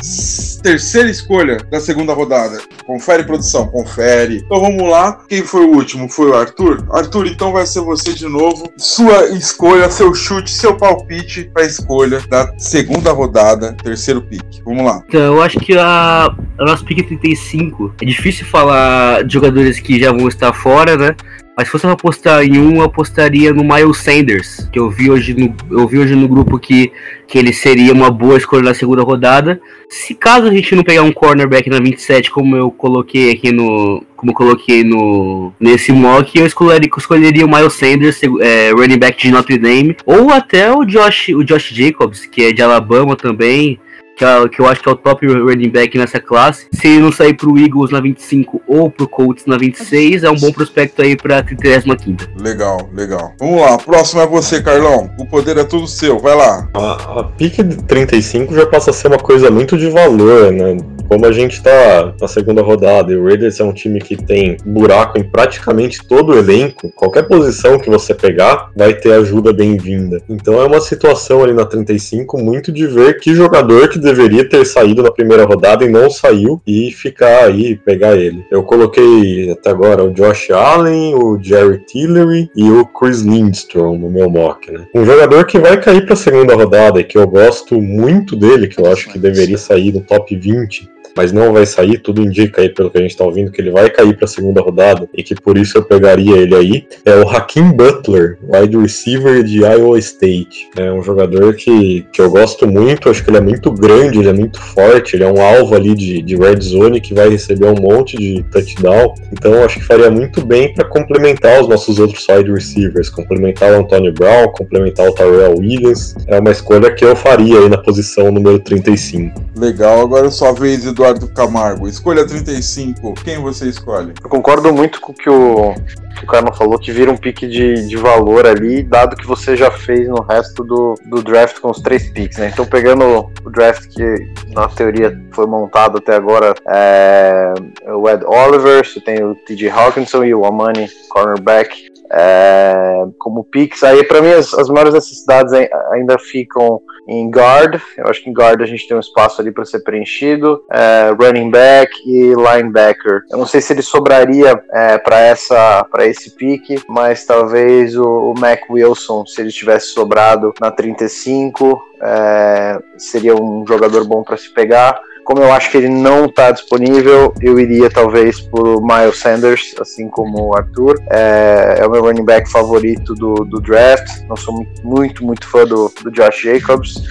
[0.62, 2.58] terceira escolha da segunda rodada.
[2.84, 4.42] Confere, produção, confere.
[4.44, 5.20] Então vamos lá.
[5.28, 6.08] Quem foi o último?
[6.08, 6.84] Foi o Arthur?
[6.90, 8.68] Arthur, então vai ser você de novo.
[8.76, 14.60] Sua escolha, seu chute, seu palpite para a escolha da segunda rodada, terceiro pique.
[14.64, 15.02] Vamos lá.
[15.08, 20.00] Então, eu acho que a, a nossa pick 35 é difícil falar de jogadores que
[20.00, 21.14] já vão estar fora, né?
[21.56, 25.10] Mas se fosse pra apostar em um, eu apostaria no Miles Sanders, que eu vi
[25.10, 26.92] hoje no, eu vi hoje no grupo que,
[27.26, 29.58] que ele seria uma boa escolha na segunda rodada.
[29.88, 34.04] Se caso a gente não pegar um cornerback na 27, como eu coloquei aqui no.
[34.14, 35.50] Como coloquei no.
[35.58, 40.30] nesse mock, eu escolheria, escolheria o Miles Sanders, é, running back de Notre Dame, ou
[40.30, 43.78] até o Josh, o Josh Jacobs, que é de Alabama também
[44.16, 46.66] que, é, que eu acho que é o top running back nessa classe.
[46.72, 50.36] Se ele não sair pro Eagles na 25 ou pro Colts na 26, é um
[50.36, 51.96] bom prospecto aí pra 35.
[52.40, 53.34] Legal, legal.
[53.38, 55.10] Vamos lá, próximo é você, Carlão.
[55.18, 56.68] O poder é tudo seu, vai lá.
[56.72, 60.78] A, a pique de 35 já passa a ser uma coisa muito de valor, né?
[61.08, 64.56] Como a gente tá na segunda rodada e o Raiders é um time que tem
[64.64, 70.20] buraco em praticamente todo o elenco, qualquer posição que você pegar vai ter ajuda bem-vinda.
[70.28, 74.64] Então é uma situação ali na 35 muito de ver que jogador que deveria ter
[74.64, 78.44] saído na primeira rodada e não saiu e ficar aí pegar ele.
[78.50, 84.08] Eu coloquei até agora o Josh Allen, o Jerry Tillery e o Chris Lindstrom no
[84.08, 84.86] meu mock, né?
[84.94, 88.68] Um jogador que vai cair para a segunda rodada e que eu gosto muito dele,
[88.68, 91.98] que eu acho que deveria sair no top 20, mas não vai sair.
[91.98, 94.28] Tudo indica aí, pelo que a gente está ouvindo, que ele vai cair para a
[94.28, 96.86] segunda rodada e que por isso eu pegaria ele aí.
[97.04, 100.68] É o Hakim Butler, wide receiver de Iowa State.
[100.76, 104.28] É um jogador que, que eu gosto muito, acho que ele é muito grande, ele
[104.28, 107.66] é muito forte, ele é um alvo ali de, de red zone que vai receber
[107.66, 109.14] um monte de touchdown.
[109.32, 113.80] Então acho que faria muito bem para complementar os nossos outros wide receivers, complementar o
[113.80, 116.14] Antonio Brown, complementar o Tyrell Williams.
[116.26, 119.40] É uma escolha que eu faria aí na posição número 35.
[119.56, 121.05] Legal, agora é sua vez, Eduardo.
[121.06, 121.88] Eduardo Camargo.
[121.88, 123.14] Escolha 35.
[123.22, 124.12] Quem você escolhe?
[124.22, 125.74] Eu concordo muito com o que o,
[126.16, 129.56] que o Carlos falou, que vira um pique de, de valor ali, dado que você
[129.56, 132.50] já fez no resto do, do draft com os três picks, né?
[132.52, 137.54] Então, pegando o draft que na teoria foi montado até agora, é,
[137.88, 143.82] o Ed Oliver, você tem o TJ Hawkinson e o Amani, cornerback, é, como picks.
[143.82, 145.52] Aí, para mim, as, as maiores necessidades
[145.92, 147.80] ainda ficam em guard.
[147.96, 150.64] Eu acho que em guard a gente tem um espaço ali para ser preenchido.
[150.70, 153.22] É, running back e linebacker.
[153.30, 158.32] Eu não sei se ele sobraria é, para essa para esse pique, mas talvez o,
[158.32, 164.36] o, Mac Wilson, se ele tivesse sobrado na 35, é, seria um jogador bom para
[164.36, 165.00] se pegar.
[165.26, 170.08] Como eu acho que ele não está disponível, eu iria talvez por Miles Sanders, assim
[170.08, 171.02] como o Arthur.
[171.10, 174.06] É, é o meu running back favorito do, do draft.
[174.28, 177.02] Não sou muito, muito fã do, do Josh Jacobs.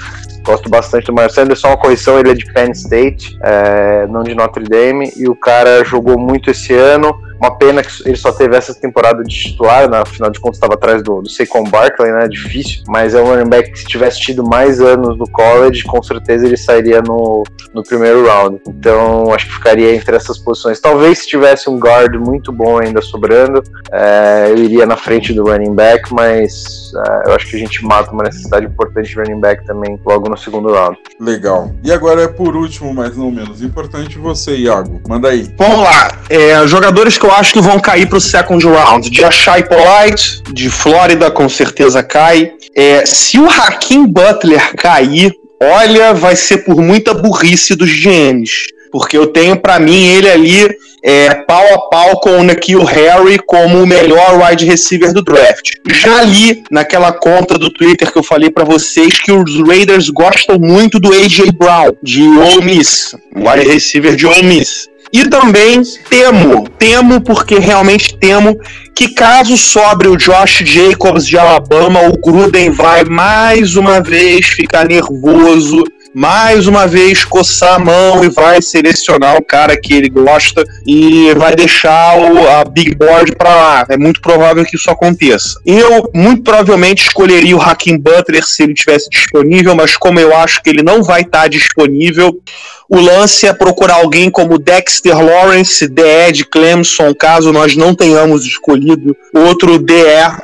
[0.46, 4.24] Gosto bastante do Miles Sanders, só uma correção, ele é de Penn State, é, não
[4.24, 8.32] de Notre Dame, e o cara jogou muito esse ano, uma pena que ele só
[8.32, 10.04] teve essa temporada de titular, né?
[10.06, 12.28] final de contas estava atrás do, do Saquon Barkley, né?
[12.28, 16.02] Difícil, mas é um running back que se tivesse tido mais anos no college, com
[16.02, 18.62] certeza ele sairia no, no primeiro round.
[18.68, 20.80] Então acho que ficaria entre essas posições.
[20.80, 25.44] Talvez se tivesse um guard muito bom ainda sobrando, é, eu iria na frente do
[25.44, 29.40] running back, mas é, eu acho que a gente mata uma necessidade importante de running
[29.40, 30.98] back também logo no segundo round.
[31.20, 31.74] Legal.
[31.84, 35.02] E agora é por último, mas não menos importante, você, Iago.
[35.08, 35.50] Manda aí.
[35.58, 36.20] Vamos lá.
[36.30, 39.10] É, jogadores que eu acho que vão cair para o second round.
[39.10, 42.52] De Achai Polite, de Flórida, com certeza cai.
[42.76, 48.75] É, se o Hakim Butler cair, olha, vai ser por muita burrice dos GMs.
[48.96, 50.70] Porque eu tenho para mim ele ali
[51.04, 55.72] é, pau a pau com o Nikhil Harry como o melhor wide receiver do draft.
[55.86, 60.58] Já li naquela conta do Twitter que eu falei para vocês que os Raiders gostam
[60.58, 64.88] muito do AJ Brown, de Ole Miss, wide receiver de Ole Miss.
[65.12, 68.58] E também temo, temo porque realmente temo
[68.96, 74.88] que caso sobre o Josh Jacobs de Alabama, o Gruden vai mais uma vez ficar
[74.88, 75.84] nervoso,
[76.16, 81.34] mais uma vez coçar a mão e vai selecionar o cara que ele gosta e
[81.34, 83.86] vai deixar o, a big board para lá.
[83.90, 85.60] É muito provável que isso aconteça.
[85.66, 90.64] Eu muito provavelmente escolheria o Hakim Butler se ele tivesse disponível, mas como eu acho
[90.64, 92.42] que ele não vai estar tá disponível,
[92.88, 98.46] o lance é procurar alguém como Dexter Lawrence, DE de Clemson, caso nós não tenhamos
[98.46, 99.96] escolhido outro DE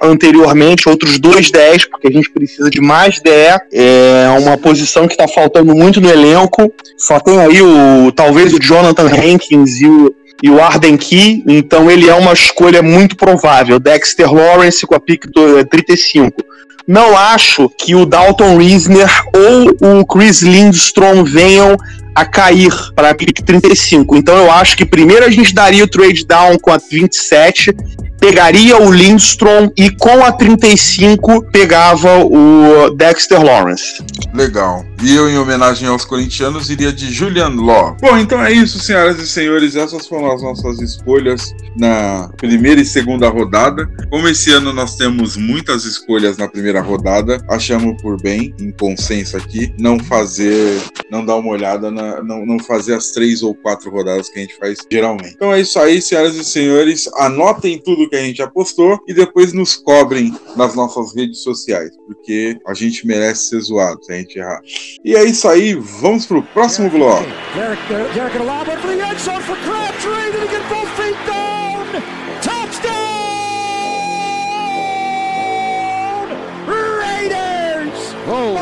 [0.02, 3.32] anteriormente, outros dois DEs, porque a gente precisa de mais DE.
[3.72, 6.74] É uma posição que está faltando muito no elenco.
[6.98, 11.90] Só tem aí o talvez o Jonathan Hankins e o e o Arden Key, então
[11.92, 13.80] ele é uma escolha muito provável.
[13.80, 16.44] Dexter Lawrence com a pick do 35.
[16.88, 21.78] não acho que o Dalton Reisner ou o Chris Lindstrom venham
[22.16, 24.16] a cair para a pick 35.
[24.16, 27.74] Então eu acho que primeiro a gente daria o trade down com a 27,
[28.22, 34.04] pegaria o Lindstrom e com a 35 pegava o Dexter Lawrence.
[34.34, 34.86] Legal.
[35.02, 37.98] E eu, em homenagem aos corintianos, iria de Julian Law.
[38.00, 39.76] Bom, então é isso, senhoras e senhores.
[39.76, 43.90] Essas foram as nossas escolhas na primeira e segunda rodada.
[44.12, 49.36] Como esse ano nós temos muitas escolhas na primeira rodada, achamos por bem, em consenso
[49.36, 53.90] aqui, não fazer, não dar uma olhada, na, não, não fazer as três ou quatro
[53.90, 55.34] rodadas que a gente faz geralmente.
[55.36, 57.10] Então é isso aí, senhoras e senhores.
[57.16, 62.58] Anotem tudo que a gente apostou e depois nos cobrem nas nossas redes sociais, porque
[62.68, 64.62] a gente merece ser zoado se a gente errar.
[65.04, 67.24] E é isso aí, vamos pro próximo bloco.
[67.56, 68.38] Derek, Derek, Derek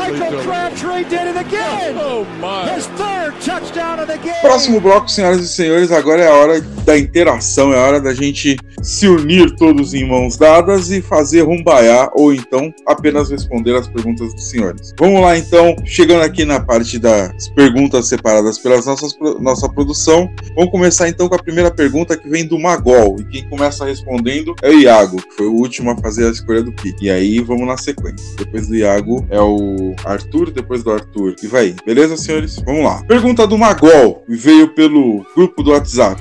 [0.00, 1.94] Michael Crabtree did it again!
[1.98, 2.72] Oh my!
[2.72, 4.40] His third touchdown of the game!
[4.40, 8.14] Próximo bloco, senhoras e senhores, agora é a hora da interação, é a hora da
[8.14, 13.88] gente se unir todos em mãos dadas e fazer rumbaiar ou então apenas responder as
[13.88, 14.94] perguntas dos senhores.
[14.98, 20.30] Vamos lá então, chegando aqui na parte das perguntas separadas pelas nossas nossa produção.
[20.54, 24.54] Vamos começar então com a primeira pergunta que vem do Magol e quem começa respondendo
[24.62, 27.04] é o Iago, que foi o último a fazer a escolha do pique.
[27.04, 28.34] E aí vamos na sequência.
[28.38, 31.74] Depois do Iago é o Arthur, depois do Arthur e vai.
[31.84, 32.56] Beleza, senhores?
[32.64, 33.02] Vamos lá.
[33.06, 36.20] Pergunta do Magol, veio pelo grupo do WhatsApp.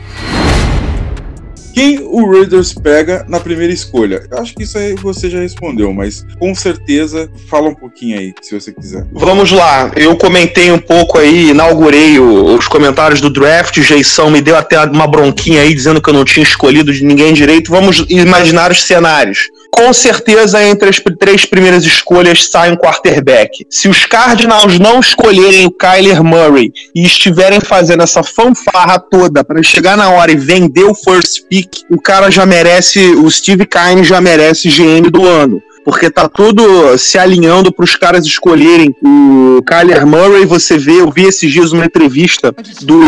[1.74, 4.28] Quem o Raiders pega na primeira escolha?
[4.30, 8.34] Eu acho que isso aí você já respondeu, mas com certeza fala um pouquinho aí,
[8.42, 9.06] se você quiser.
[9.14, 14.42] Vamos lá, eu comentei um pouco aí, inaugurei o- os comentários do draft, Jeição me
[14.42, 17.72] deu até uma bronquinha aí dizendo que eu não tinha escolhido de ninguém direito.
[17.72, 19.48] Vamos imaginar os cenários.
[19.72, 23.66] Com certeza, entre as três primeiras escolhas sai um quarterback.
[23.70, 29.64] Se os Cardinals não escolherem o Kyler Murray e estiverem fazendo essa fanfarra toda para
[29.64, 34.04] chegar na hora e vender o first pick, o cara já merece, o Steve Kine
[34.04, 39.62] já merece GM do ano porque tá tudo se alinhando para os caras escolherem o
[39.64, 40.46] Kyler Murray.
[40.46, 43.00] Você vê, eu vi esses dias uma entrevista do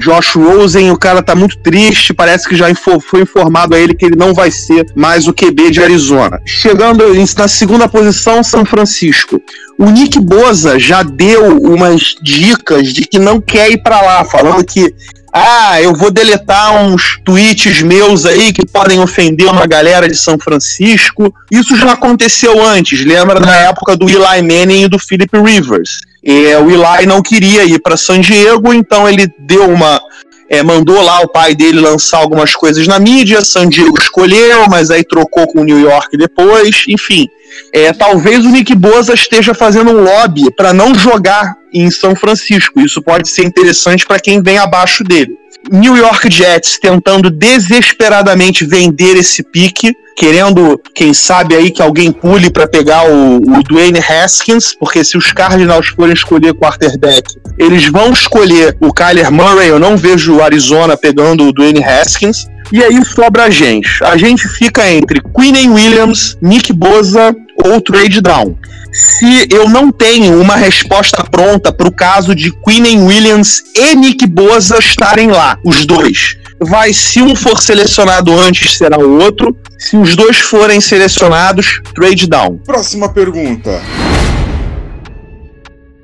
[0.00, 4.04] Josh Rosen, o cara tá muito triste, parece que já foi informado a ele que
[4.04, 6.40] ele não vai ser mais o QB de Arizona.
[6.44, 7.04] Chegando
[7.36, 9.40] na segunda posição, São Francisco.
[9.78, 14.64] O Nick Boza já deu umas dicas de que não quer ir para lá, falando
[14.64, 14.94] que
[15.32, 20.38] ah, eu vou deletar uns tweets meus aí que podem ofender uma galera de São
[20.38, 21.32] Francisco.
[21.50, 26.00] Isso já aconteceu antes, lembra na época do Eli Manning e do Philip Rivers.
[26.24, 30.00] É, o Eli não queria ir para San Diego, então ele deu uma.
[30.48, 33.44] é, mandou lá o pai dele lançar algumas coisas na mídia.
[33.44, 36.84] San Diego escolheu, mas aí trocou com o New York depois.
[36.88, 37.28] Enfim,
[37.72, 42.80] é, talvez o Nick Boza esteja fazendo um lobby para não jogar em São Francisco.
[42.80, 45.40] Isso pode ser interessante para quem vem abaixo dele.
[45.70, 52.50] New York Jets tentando desesperadamente vender esse pique, querendo, quem sabe aí que alguém pule
[52.50, 58.12] para pegar o, o Dwayne Haskins, porque se os Cardinals forem escolher quarterback, eles vão
[58.12, 59.68] escolher o Kyler Murray.
[59.68, 62.46] Eu não vejo o Arizona pegando o Dwayne Haskins.
[62.72, 63.88] E aí sobra a gente.
[64.04, 68.56] A gente fica entre Queen Williams, Nick Boza ou trade down.
[68.92, 74.26] Se eu não tenho uma resposta pronta para o caso de Queen Williams e Nick
[74.26, 79.56] Boza estarem lá, os dois, vai se um for selecionado antes será o outro.
[79.78, 82.58] Se os dois forem selecionados, trade down.
[82.66, 83.80] Próxima pergunta.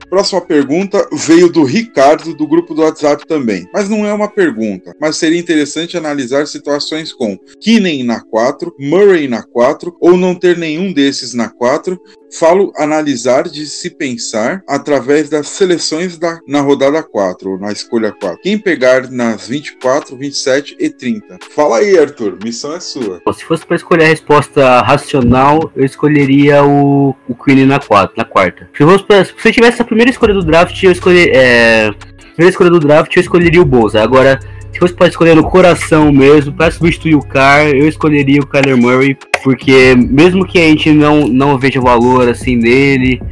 [0.08, 3.68] Próxima pergunta veio do Ricardo, do grupo do WhatsApp também.
[3.72, 9.26] Mas não é uma pergunta, mas seria interessante analisar situações com Keenan na 4, Murray
[9.26, 12.00] na 4, ou não ter nenhum desses na 4.
[12.38, 18.12] Falo analisar de se pensar através das seleções da, na rodada 4, ou na escolha
[18.12, 18.40] 4.
[18.42, 21.38] Quem pegar nas 24, 27 e 30.
[21.54, 23.20] Fala aí, Arthur, missão é sua.
[23.32, 28.24] Se fosse para escolher a resposta racional, eu escolheria o, o Queen na, quatro, na
[28.24, 28.68] quarta.
[28.76, 31.30] Se, fosse pra- se você tivesse a primeira escolha do draft, eu escolher.
[31.34, 31.90] É,
[32.34, 34.02] primeira escolha do draft, eu escolheria o Bolsa.
[34.02, 34.38] Agora,
[34.76, 38.76] se fosse para escolher no coração mesmo, para substituir o Carr, eu escolheria o Kyler
[38.76, 43.22] Murray, porque mesmo que a gente não, não veja valor assim nele,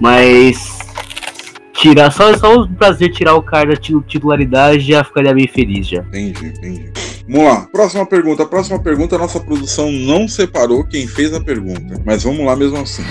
[0.00, 0.80] mas
[1.74, 5.46] tirar só, só o prazer de tirar o Carr da ti- titularidade já ficaria bem
[5.46, 6.00] feliz já.
[6.00, 6.90] Entendi, entendi.
[7.28, 8.44] Vamos lá, próxima pergunta.
[8.44, 12.78] Próxima pergunta, a nossa produção não separou quem fez a pergunta, mas vamos lá mesmo
[12.78, 13.04] assim.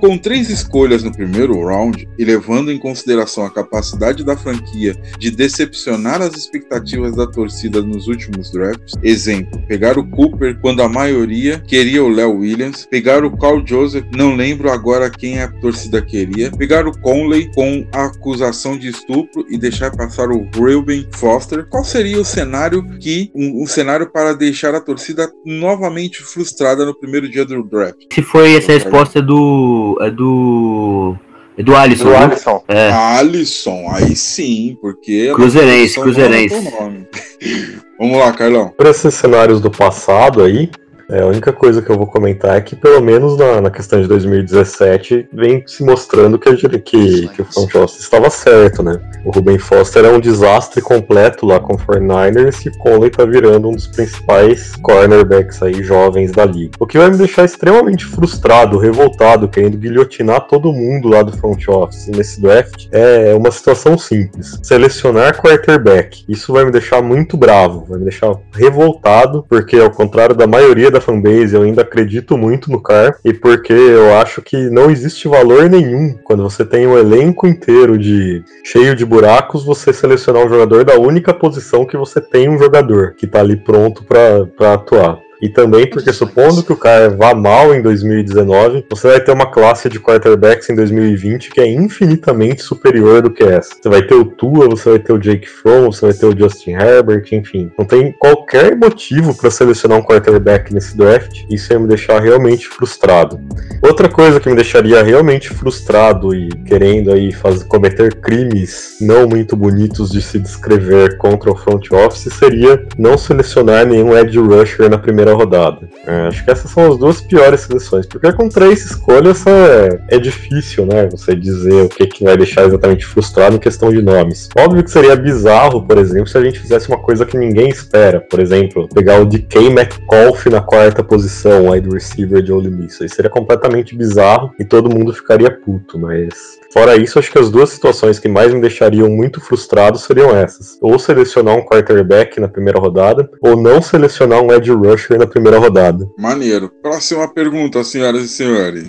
[0.00, 5.30] Com três escolhas no primeiro round e levando em consideração a capacidade da franquia de
[5.30, 11.58] decepcionar as expectativas da torcida nos últimos drafts, exemplo, pegar o Cooper quando a maioria
[11.66, 16.50] queria o Léo Williams, pegar o Carl Joseph, não lembro agora quem a torcida queria,
[16.52, 21.84] pegar o Conley com a acusação de estupro e deixar passar o Reuben Foster, qual
[21.84, 27.28] seria o cenário que um, um cenário para deixar a torcida novamente frustrada no primeiro
[27.28, 27.98] dia do draft?
[28.12, 29.87] Se foi essa resposta do.
[30.00, 31.16] É do.
[31.56, 32.04] É do Alisson.
[32.04, 32.16] Do né?
[32.16, 32.64] Alisson.
[32.68, 32.90] É.
[32.90, 35.32] Alisson, aí sim, porque.
[35.34, 36.54] Cruzeirense, Cruzeirense.
[36.54, 37.06] é nome.
[37.98, 38.72] Vamos lá, Carlão.
[38.76, 40.70] Por esses cenários do passado aí,
[41.10, 44.00] é, a única coisa que eu vou comentar é que, pelo menos na, na questão
[44.00, 49.00] de 2017, vem se mostrando que, que, que o front office estava certo, né?
[49.24, 53.24] O Ruben Foster é um desastre completo lá com o 49ers e o Conley tá
[53.24, 56.72] virando um dos principais cornerbacks aí jovens da liga.
[56.78, 61.66] O que vai me deixar extremamente frustrado, revoltado, querendo guilhotinar todo mundo lá do front
[61.68, 64.58] office nesse draft é uma situação simples.
[64.62, 66.24] Selecionar quarterback.
[66.28, 70.90] Isso vai me deixar muito bravo, vai me deixar revoltado, porque ao contrário da maioria
[70.90, 75.28] da fanbase, eu ainda acredito muito no Carr, e porque eu acho que não existe
[75.28, 80.48] valor nenhum quando você tem um elenco inteiro de cheio de buracos, você selecionar um
[80.48, 85.27] jogador da única posição que você tem um jogador que tá ali pronto pra atuar.
[85.40, 89.50] E também porque supondo que o cara vá mal em 2019, você vai ter uma
[89.50, 93.74] classe de quarterbacks em 2020 que é infinitamente superior do que essa.
[93.80, 96.36] Você vai ter o Tua, você vai ter o Jake Fromm, você vai ter o
[96.36, 97.70] Justin Herbert, enfim.
[97.78, 101.44] Não tem qualquer motivo para selecionar um quarterback nesse draft.
[101.50, 103.40] Isso ia me deixar realmente frustrado.
[103.82, 109.56] Outra coisa que me deixaria realmente frustrado e querendo aí fazer, cometer crimes não muito
[109.56, 114.98] bonitos de se descrever contra o front office seria não selecionar nenhum edge rusher na
[114.98, 115.88] primeira rodada.
[116.06, 120.18] É, acho que essas são as duas piores seleções, porque com três escolhas é, é
[120.18, 121.08] difícil, né?
[121.10, 124.48] Você dizer o que, que vai deixar exatamente frustrado em questão de nomes.
[124.56, 128.20] Óbvio que seria bizarro, por exemplo, se a gente fizesse uma coisa que ninguém espera.
[128.20, 133.00] Por exemplo, pegar o DK Metcalf na quarta posição, wide receiver de Ole Miss.
[133.00, 137.50] Isso seria completamente bizarro e todo mundo ficaria puto, mas Fora isso, acho que as
[137.50, 142.48] duas situações que mais me deixariam muito frustrado seriam essas: ou selecionar um quarterback na
[142.48, 146.06] primeira rodada, ou não selecionar um edge rusher na primeira rodada.
[146.18, 146.70] Maneiro.
[146.82, 148.88] Próxima pergunta, senhoras e senhores.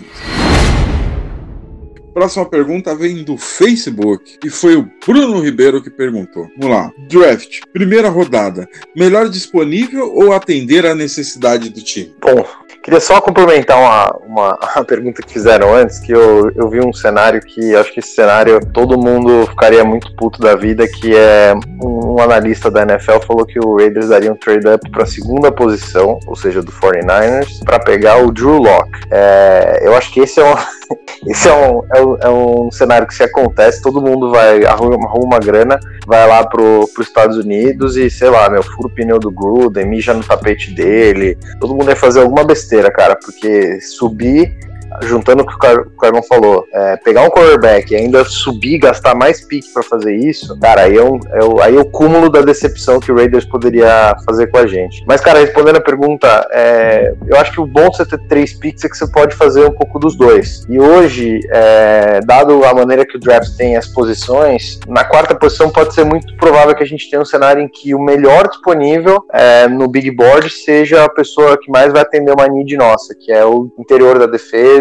[2.13, 6.49] Próxima pergunta vem do Facebook e foi o Bruno Ribeiro que perguntou.
[6.57, 6.91] Vamos lá.
[7.07, 8.67] Draft, primeira rodada.
[8.95, 12.13] Melhor disponível ou atender à necessidade do time?
[12.19, 12.45] Bom,
[12.89, 16.91] queria só complementar uma, uma, uma pergunta que fizeram antes, que eu, eu vi um
[16.91, 21.53] cenário que acho que esse cenário todo mundo ficaria muito puto da vida, que é
[21.81, 25.51] um, um analista da NFL falou que o Raiders daria um trade-up para a segunda
[25.51, 28.89] posição, ou seja, do 49ers, para pegar o Drew Lock.
[29.11, 30.55] É, eu acho que esse é um,
[31.27, 34.95] esse é um, é, um, é um cenário que se acontece, todo mundo vai, arruma,
[35.07, 38.89] arruma uma grana, vai lá pro, pros Estados Unidos e, sei lá, meu, fura o
[38.89, 43.79] pneu do Gruden, mija no tapete dele, todo mundo vai fazer alguma besteira, cara, porque
[43.81, 44.57] subir
[45.03, 48.79] juntando o que o Car- o Carlão falou, é, pegar um quarterback e ainda subir,
[48.79, 51.85] gastar mais pique pra fazer isso, cara, aí é, um, é o, aí é o
[51.85, 55.03] cúmulo da decepção que o Raiders poderia fazer com a gente.
[55.07, 58.53] Mas, cara, respondendo a pergunta, é, eu acho que o bom de você ter três
[58.53, 60.65] picks é que você pode fazer um pouco dos dois.
[60.69, 65.69] E hoje, é, dado a maneira que o draft tem as posições, na quarta posição
[65.69, 69.23] pode ser muito provável que a gente tenha um cenário em que o melhor disponível
[69.33, 73.31] é, no big board seja a pessoa que mais vai atender uma need nossa, que
[73.31, 74.78] é o interior da defesa,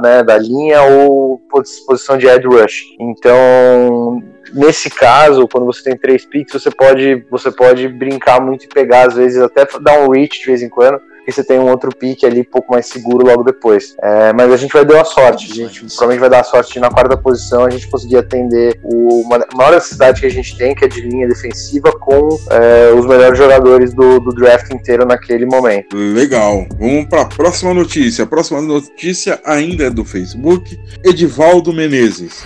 [0.00, 2.84] né, da linha ou posi- posição de edge rush.
[3.00, 4.22] Então,
[4.52, 9.08] nesse caso, quando você tem três picks, você pode, você pode brincar muito e pegar,
[9.08, 11.94] às vezes, até dar um reach de vez em quando, porque você tem um outro
[11.94, 13.94] pique ali um pouco mais seguro logo depois.
[14.02, 16.72] É, mas a gente vai dar a sorte, a gente provavelmente vai dar a sorte
[16.72, 20.30] de na quarta posição a gente conseguir atender o, uma, a maior necessidade que a
[20.30, 24.70] gente tem, que é de linha defensiva, com é, os melhores jogadores do, do draft
[24.72, 25.94] inteiro naquele momento.
[25.94, 26.66] Legal.
[26.78, 28.24] Vamos para a próxima notícia.
[28.24, 30.80] A próxima notícia ainda é do Facebook.
[31.04, 32.42] Edivaldo Menezes.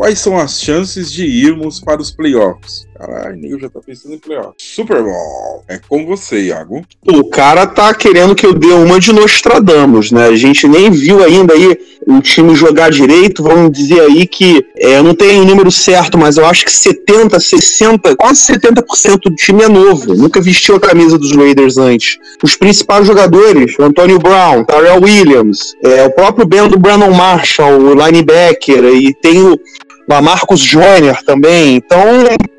[0.00, 2.88] Quais são as chances de irmos para os playoffs?
[2.96, 4.54] Caralho, nego já tá pensando em playoffs.
[4.56, 5.62] Super Bowl.
[5.68, 6.82] É com você, Iago.
[7.06, 10.28] O cara tá querendo que eu dê uma de Nostradamus, né?
[10.28, 13.42] A gente nem viu ainda aí o time jogar direito.
[13.42, 16.72] Vamos dizer aí que é, eu não tenho o número certo, mas eu acho que
[16.72, 20.14] 70, 60, quase 70% do time é novo.
[20.14, 22.16] Nunca vestiu a camisa dos Raiders antes.
[22.42, 27.94] Os principais jogadores, Antonio Brown, Tyrell Williams, é, o próprio Ben do Brandon Marshall, o
[27.94, 29.58] linebacker, e tem o,
[30.18, 31.76] Marcos Joyner também.
[31.76, 32.00] Então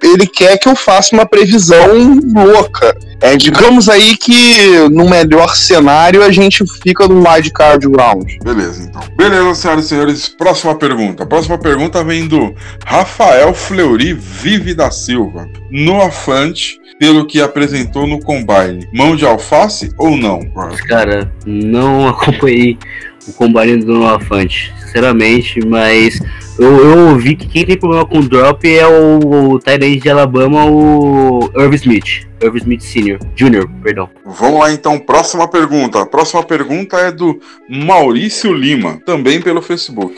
[0.04, 2.95] ele quer que eu faça uma previsão louca.
[3.20, 8.39] É, digamos aí que no melhor cenário a gente fica no wild card round.
[8.43, 9.02] Beleza, então.
[9.16, 10.28] Beleza, senhoras e senhores.
[10.30, 11.26] Próxima pergunta.
[11.26, 12.54] Próxima pergunta vem do
[12.86, 15.47] Rafael Fleury Vive da Silva.
[15.70, 20.39] No Afante, pelo que apresentou no Combine, mão de alface ou não?
[20.88, 22.78] Cara, não acompanhei
[23.28, 26.19] o combine do Noafante, sinceramente, mas
[26.59, 31.49] eu, eu ouvi que quem tem problema com drop é o, o de Alabama, o
[31.55, 32.28] Irv Smith.
[32.41, 33.19] Irv Smith Sr.
[33.36, 34.09] Jr., perdão.
[34.26, 36.01] Vamos lá então, próxima pergunta.
[36.01, 40.15] A próxima pergunta é do Maurício Lima, também pelo Facebook.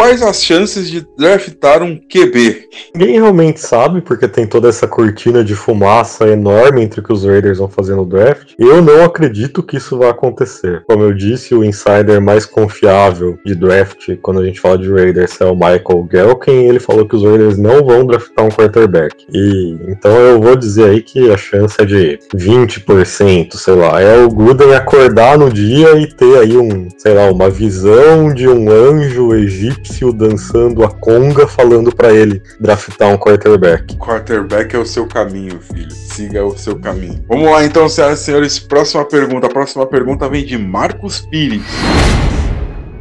[0.00, 2.70] Quais as chances de draftar um QB?
[2.94, 7.26] Ninguém realmente sabe, porque tem toda essa cortina de fumaça enorme entre o que os
[7.26, 8.54] Raiders vão fazer no draft.
[8.58, 10.82] Eu não acredito que isso vai acontecer.
[10.88, 15.38] Como eu disse, o insider mais confiável de draft, quando a gente fala de Raiders,
[15.38, 16.68] é o Michael Gelkin.
[16.68, 19.26] Ele falou que os Raiders não vão draftar um quarterback.
[19.30, 24.00] E então eu vou dizer aí que a chance é de 20%, sei lá.
[24.00, 28.48] É o Gruden acordar no dia e ter aí um, sei lá, uma visão de
[28.48, 33.96] um anjo egípcio dançando a conga falando para ele draftar um quarterback.
[33.96, 35.90] Quarterback é o seu caminho, filho.
[35.90, 37.24] Siga o seu caminho.
[37.28, 38.58] Vamos lá então, senhoras e senhores.
[38.58, 39.46] Próxima pergunta.
[39.46, 41.62] A próxima pergunta vem de Marcos Pires.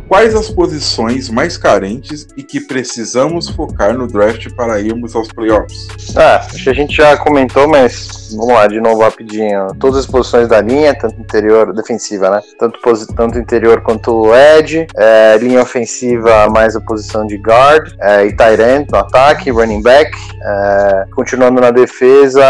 [0.10, 5.88] Quais as posições mais carentes e que precisamos focar no draft para irmos aos playoffs?
[6.18, 9.68] Ah, acho que a gente já comentou, mas vamos lá de novo rapidinho.
[9.80, 12.42] Todas as posições da linha, tanto interior, defensiva, né?
[12.58, 12.80] Tanto,
[13.16, 18.60] tanto interior quanto edge, é, linha ofensiva mais a posição de guard, é, e tight
[18.60, 20.12] end no ataque, running back.
[20.42, 22.44] É, continuando na defesa,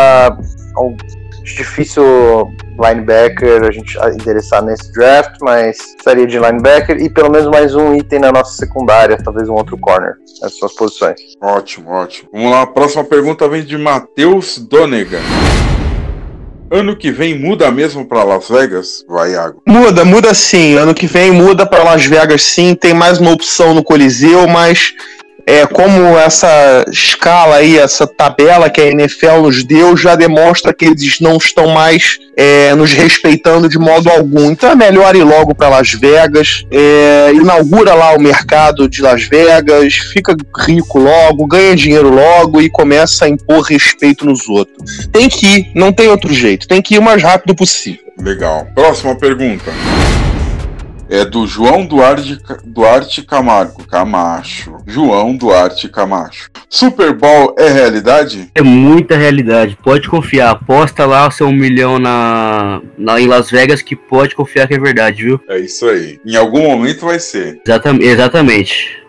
[1.43, 2.03] difícil
[2.79, 7.93] linebacker a gente interessar nesse draft, mas estaria de linebacker e pelo menos mais um
[7.95, 10.15] item na nossa secundária, talvez um outro corner.
[10.43, 11.19] Essas são as posições.
[11.41, 12.29] Ótimo, ótimo.
[12.31, 15.21] Vamos lá, a próxima pergunta vem de Matheus Donegan.
[16.71, 19.03] Ano que vem muda mesmo para Las Vegas?
[19.07, 19.59] Vai, Iago.
[19.67, 20.75] Muda, muda sim.
[20.75, 22.75] Ano que vem muda para Las Vegas sim.
[22.75, 24.93] Tem mais uma opção no Coliseu, mas
[25.45, 30.85] é, como essa escala aí, essa tabela que a NFL nos deu, já demonstra que
[30.85, 34.51] eles não estão mais é, nos respeitando de modo algum.
[34.51, 39.23] Então é melhor ir logo para Las Vegas, é, inaugura lá o mercado de Las
[39.23, 40.35] Vegas, fica
[40.65, 45.07] rico logo, ganha dinheiro logo e começa a impor respeito nos outros.
[45.11, 47.99] Tem que ir, não tem outro jeito, tem que ir o mais rápido possível.
[48.17, 48.67] Legal.
[48.75, 49.71] Próxima pergunta
[51.10, 53.84] é do João Duarte, Duarte Camargo.
[53.86, 54.78] Camacho.
[54.86, 56.49] João Duarte Camacho.
[56.70, 58.49] Super Bowl é realidade?
[58.53, 59.78] É muita realidade.
[59.84, 60.51] Pode confiar.
[60.51, 64.80] Aposta lá o seu milhão na, na, em Las Vegas que pode confiar que é
[64.80, 65.41] verdade, viu?
[65.49, 66.20] É isso aí.
[66.26, 67.60] Em algum momento vai ser.
[67.66, 68.99] Exatamente.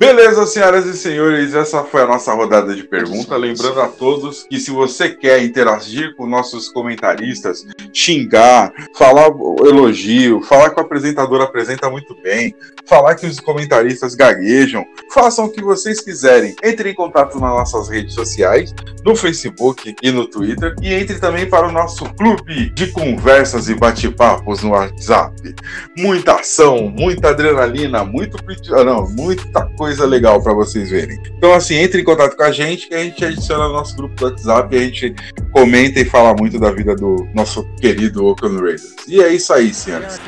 [0.00, 3.38] Beleza, senhoras e senhores, essa foi a nossa rodada de perguntas.
[3.38, 10.70] Lembrando a todos que se você quer interagir com nossos comentaristas, xingar, falar elogio, falar
[10.70, 12.54] que o apresentador apresenta muito bem,
[12.86, 16.56] falar que os comentaristas gaguejam, façam o que vocês quiserem.
[16.64, 18.74] Entre em contato nas nossas redes sociais,
[19.04, 23.74] no Facebook e no Twitter, e entre também para o nosso clube de conversas e
[23.74, 25.54] bate-papos no WhatsApp.
[25.94, 28.38] Muita ação, muita adrenalina, muito.
[28.72, 31.18] Ah, não, muita coisa coisa legal para vocês verem.
[31.36, 34.14] Então, assim, entre em contato com a gente, que a gente adiciona no nosso grupo
[34.14, 35.14] do WhatsApp a gente
[35.52, 38.94] comenta e fala muito da vida do nosso querido Oakland Raiders.
[39.08, 40.20] E é isso aí, senhores.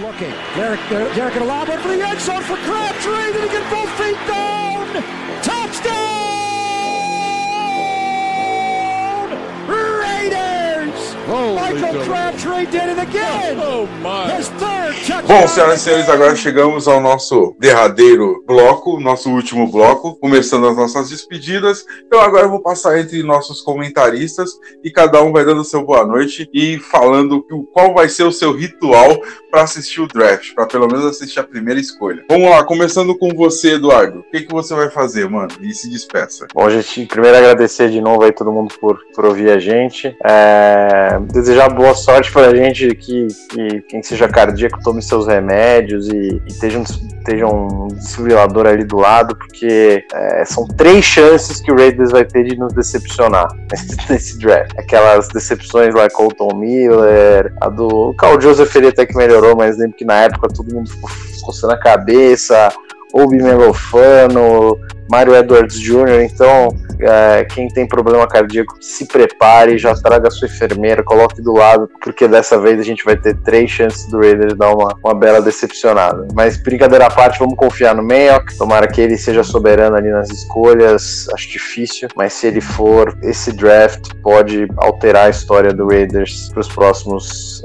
[15.27, 20.77] Bom, senhoras e senhores, agora chegamos ao nosso derradeiro bloco, nosso último bloco, começando as
[20.77, 21.87] nossas despedidas.
[22.07, 24.51] Então agora eu vou passar entre nossos comentaristas
[24.85, 28.53] e cada um vai dando seu boa noite e falando qual vai ser o seu
[28.53, 29.19] ritual
[29.51, 32.25] para assistir o draft, para pelo menos assistir a primeira escolha.
[32.29, 34.21] Vamos lá, começando com você, Eduardo.
[34.21, 35.51] O que, que você vai fazer, mano?
[35.63, 36.47] E se despeça.
[36.55, 40.15] Bom, gente, primeiro agradecer de novo aí todo mundo por, por ouvir a gente.
[40.25, 46.43] É, desejar boa sorte pra gente que, que quem seja cardíaco tome seus remédios e,
[46.45, 51.71] e esteja, um, esteja um desfibrilador ali do lado, porque é, são três chances que
[51.71, 53.49] o Raiders vai ter de nos decepcionar
[54.11, 54.73] nesse draft.
[54.79, 59.79] Aquelas decepções lá, Colton Miller, a do o Carl Joseph ele até que melhorou, mas
[59.79, 61.11] lembro que na época todo mundo ficou
[61.43, 62.73] coçando a cabeça,
[63.13, 64.79] Obi Melofano,
[65.13, 70.49] Mario Edwards Jr., então é, quem tem problema cardíaco, se prepare, já traga a sua
[70.49, 74.55] enfermeira, coloque do lado, porque dessa vez a gente vai ter três chances do Raiders
[74.55, 76.27] dar uma, uma bela decepcionada.
[76.33, 80.31] Mas brincadeira à parte, vamos confiar no Mayock, tomara que ele seja soberano ali nas
[80.31, 86.49] escolhas, acho difícil, mas se ele for, esse draft pode alterar a história do Raiders
[86.49, 87.63] para os próximos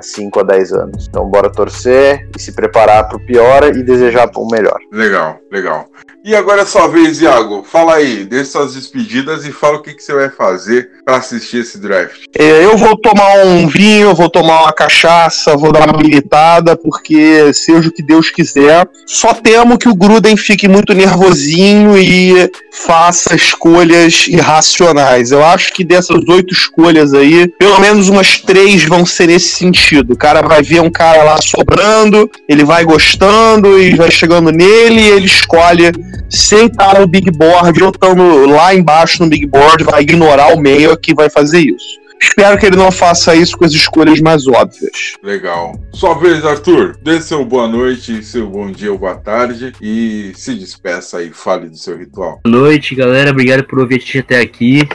[0.00, 1.06] 5 é, a 10 anos.
[1.08, 4.78] Então bora torcer e se preparar para o pior e desejar o melhor.
[4.90, 5.86] Legal, legal.
[6.26, 7.64] E agora é sua vez, Iago.
[7.70, 11.58] Fala aí, dê suas despedidas e fala o que, que você vai fazer para assistir
[11.58, 12.24] esse draft.
[12.36, 17.52] É, eu vou tomar um vinho, vou tomar uma cachaça, vou dar uma militada, porque
[17.54, 18.88] seja o que Deus quiser.
[19.06, 25.30] Só temo que o Gruden fique muito nervosinho e faça escolhas irracionais.
[25.30, 30.14] Eu acho que dessas oito escolhas aí, pelo menos umas três vão ser nesse sentido.
[30.14, 35.02] O cara vai ver um cara lá sobrando, ele vai gostando e vai chegando nele
[35.02, 35.92] e ele escolhe
[36.28, 40.60] sem estar no big board ou estando lá embaixo no big board, vai ignorar o
[40.60, 42.06] meio que vai fazer isso.
[42.20, 45.14] Espero que ele não faça isso com as escolhas mais óbvias.
[45.22, 45.78] Legal.
[45.92, 46.96] Sua vez, Arthur.
[47.02, 51.68] Dê seu boa noite, seu bom dia ou boa tarde e se despeça aí, fale
[51.68, 52.40] do seu ritual.
[52.44, 53.30] Boa noite, galera.
[53.30, 54.88] Obrigado por ouvir a gente até aqui.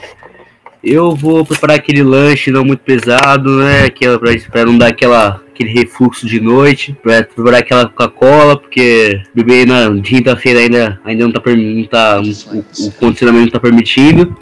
[0.84, 3.90] Eu vou preparar aquele lanche não muito pesado, né?
[3.90, 8.58] Que é pra, pra não dar aquela aquele refluxo de noite, pra preparar aquela Coca-Cola,
[8.58, 13.60] porque beber na quinta-feira ainda, ainda não tá, não tá o, o condicionamento não tá
[13.60, 14.36] permitindo.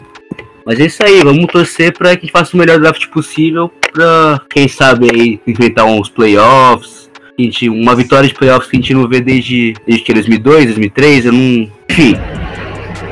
[0.64, 4.68] Mas é isso aí, vamos torcer para que faça o melhor draft possível para quem
[4.68, 7.10] sabe aí enfrentar uns playoffs.
[7.38, 11.26] Gente, uma vitória de playoffs que a gente não vê desde, desde que 2002, 2003,
[11.26, 12.14] eu não, enfim,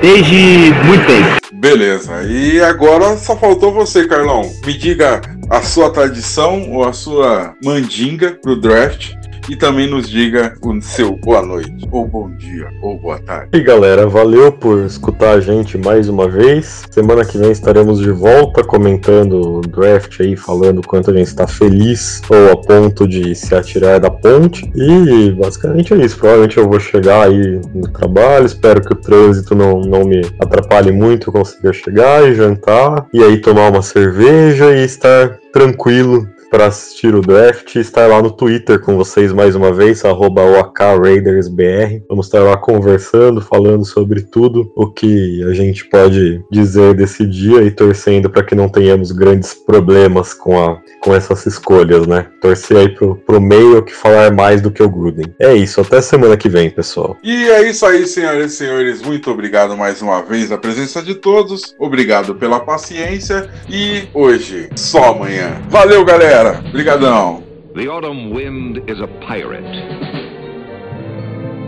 [0.01, 1.39] desde muito tempo.
[1.55, 4.43] Beleza, e agora só faltou você, Carlão.
[4.65, 5.21] Me diga
[5.51, 9.15] a sua tradição ou a sua mandinga pro draft
[9.49, 13.49] e também nos diga o seu boa noite, ou bom dia, ou boa tarde.
[13.53, 16.85] E galera, valeu por escutar a gente mais uma vez.
[16.91, 21.47] Semana que vem estaremos de volta comentando o draft aí, falando quanto a gente está
[21.47, 24.71] feliz ou a ponto de se atirar da ponte.
[24.75, 26.19] E basicamente é isso.
[26.19, 30.93] Provavelmente eu vou chegar aí no trabalho, espero que o trânsito não, não me atrapalhe
[30.93, 36.67] muito, eu consiga chegar e jantar, e aí tomar uma cerveja e estar tranquilo para
[36.67, 42.03] assistir o draft estar lá no Twitter com vocês mais uma vez, OKRaidersBR.
[42.09, 47.63] Vamos estar lá conversando, falando sobre tudo o que a gente pode dizer desse dia
[47.63, 52.27] e torcendo para que não tenhamos grandes problemas com, a, com essas escolhas, né?
[52.41, 55.35] Torcer aí pro, pro meio que falar mais do que o Gruden.
[55.39, 57.17] É isso, até semana que vem, pessoal.
[57.23, 59.03] E é isso aí, senhoras e senhores.
[59.03, 61.75] Muito obrigado mais uma vez a presença de todos.
[61.79, 65.61] Obrigado pela paciência e hoje só amanhã.
[65.69, 66.38] Valeu, galera!
[66.39, 66.63] Galera.
[66.69, 67.43] Obrigadão.
[67.75, 69.63] The autumn wind is a pirate,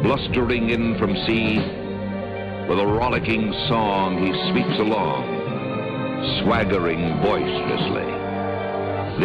[0.02, 1.58] blustering in from sea.
[2.68, 5.26] With a rollicking song he sweeps along,
[6.40, 8.06] swaggering boisterously.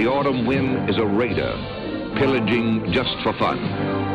[0.01, 1.53] The autumn wind is a raider,
[2.17, 4.14] pillaging just for fun.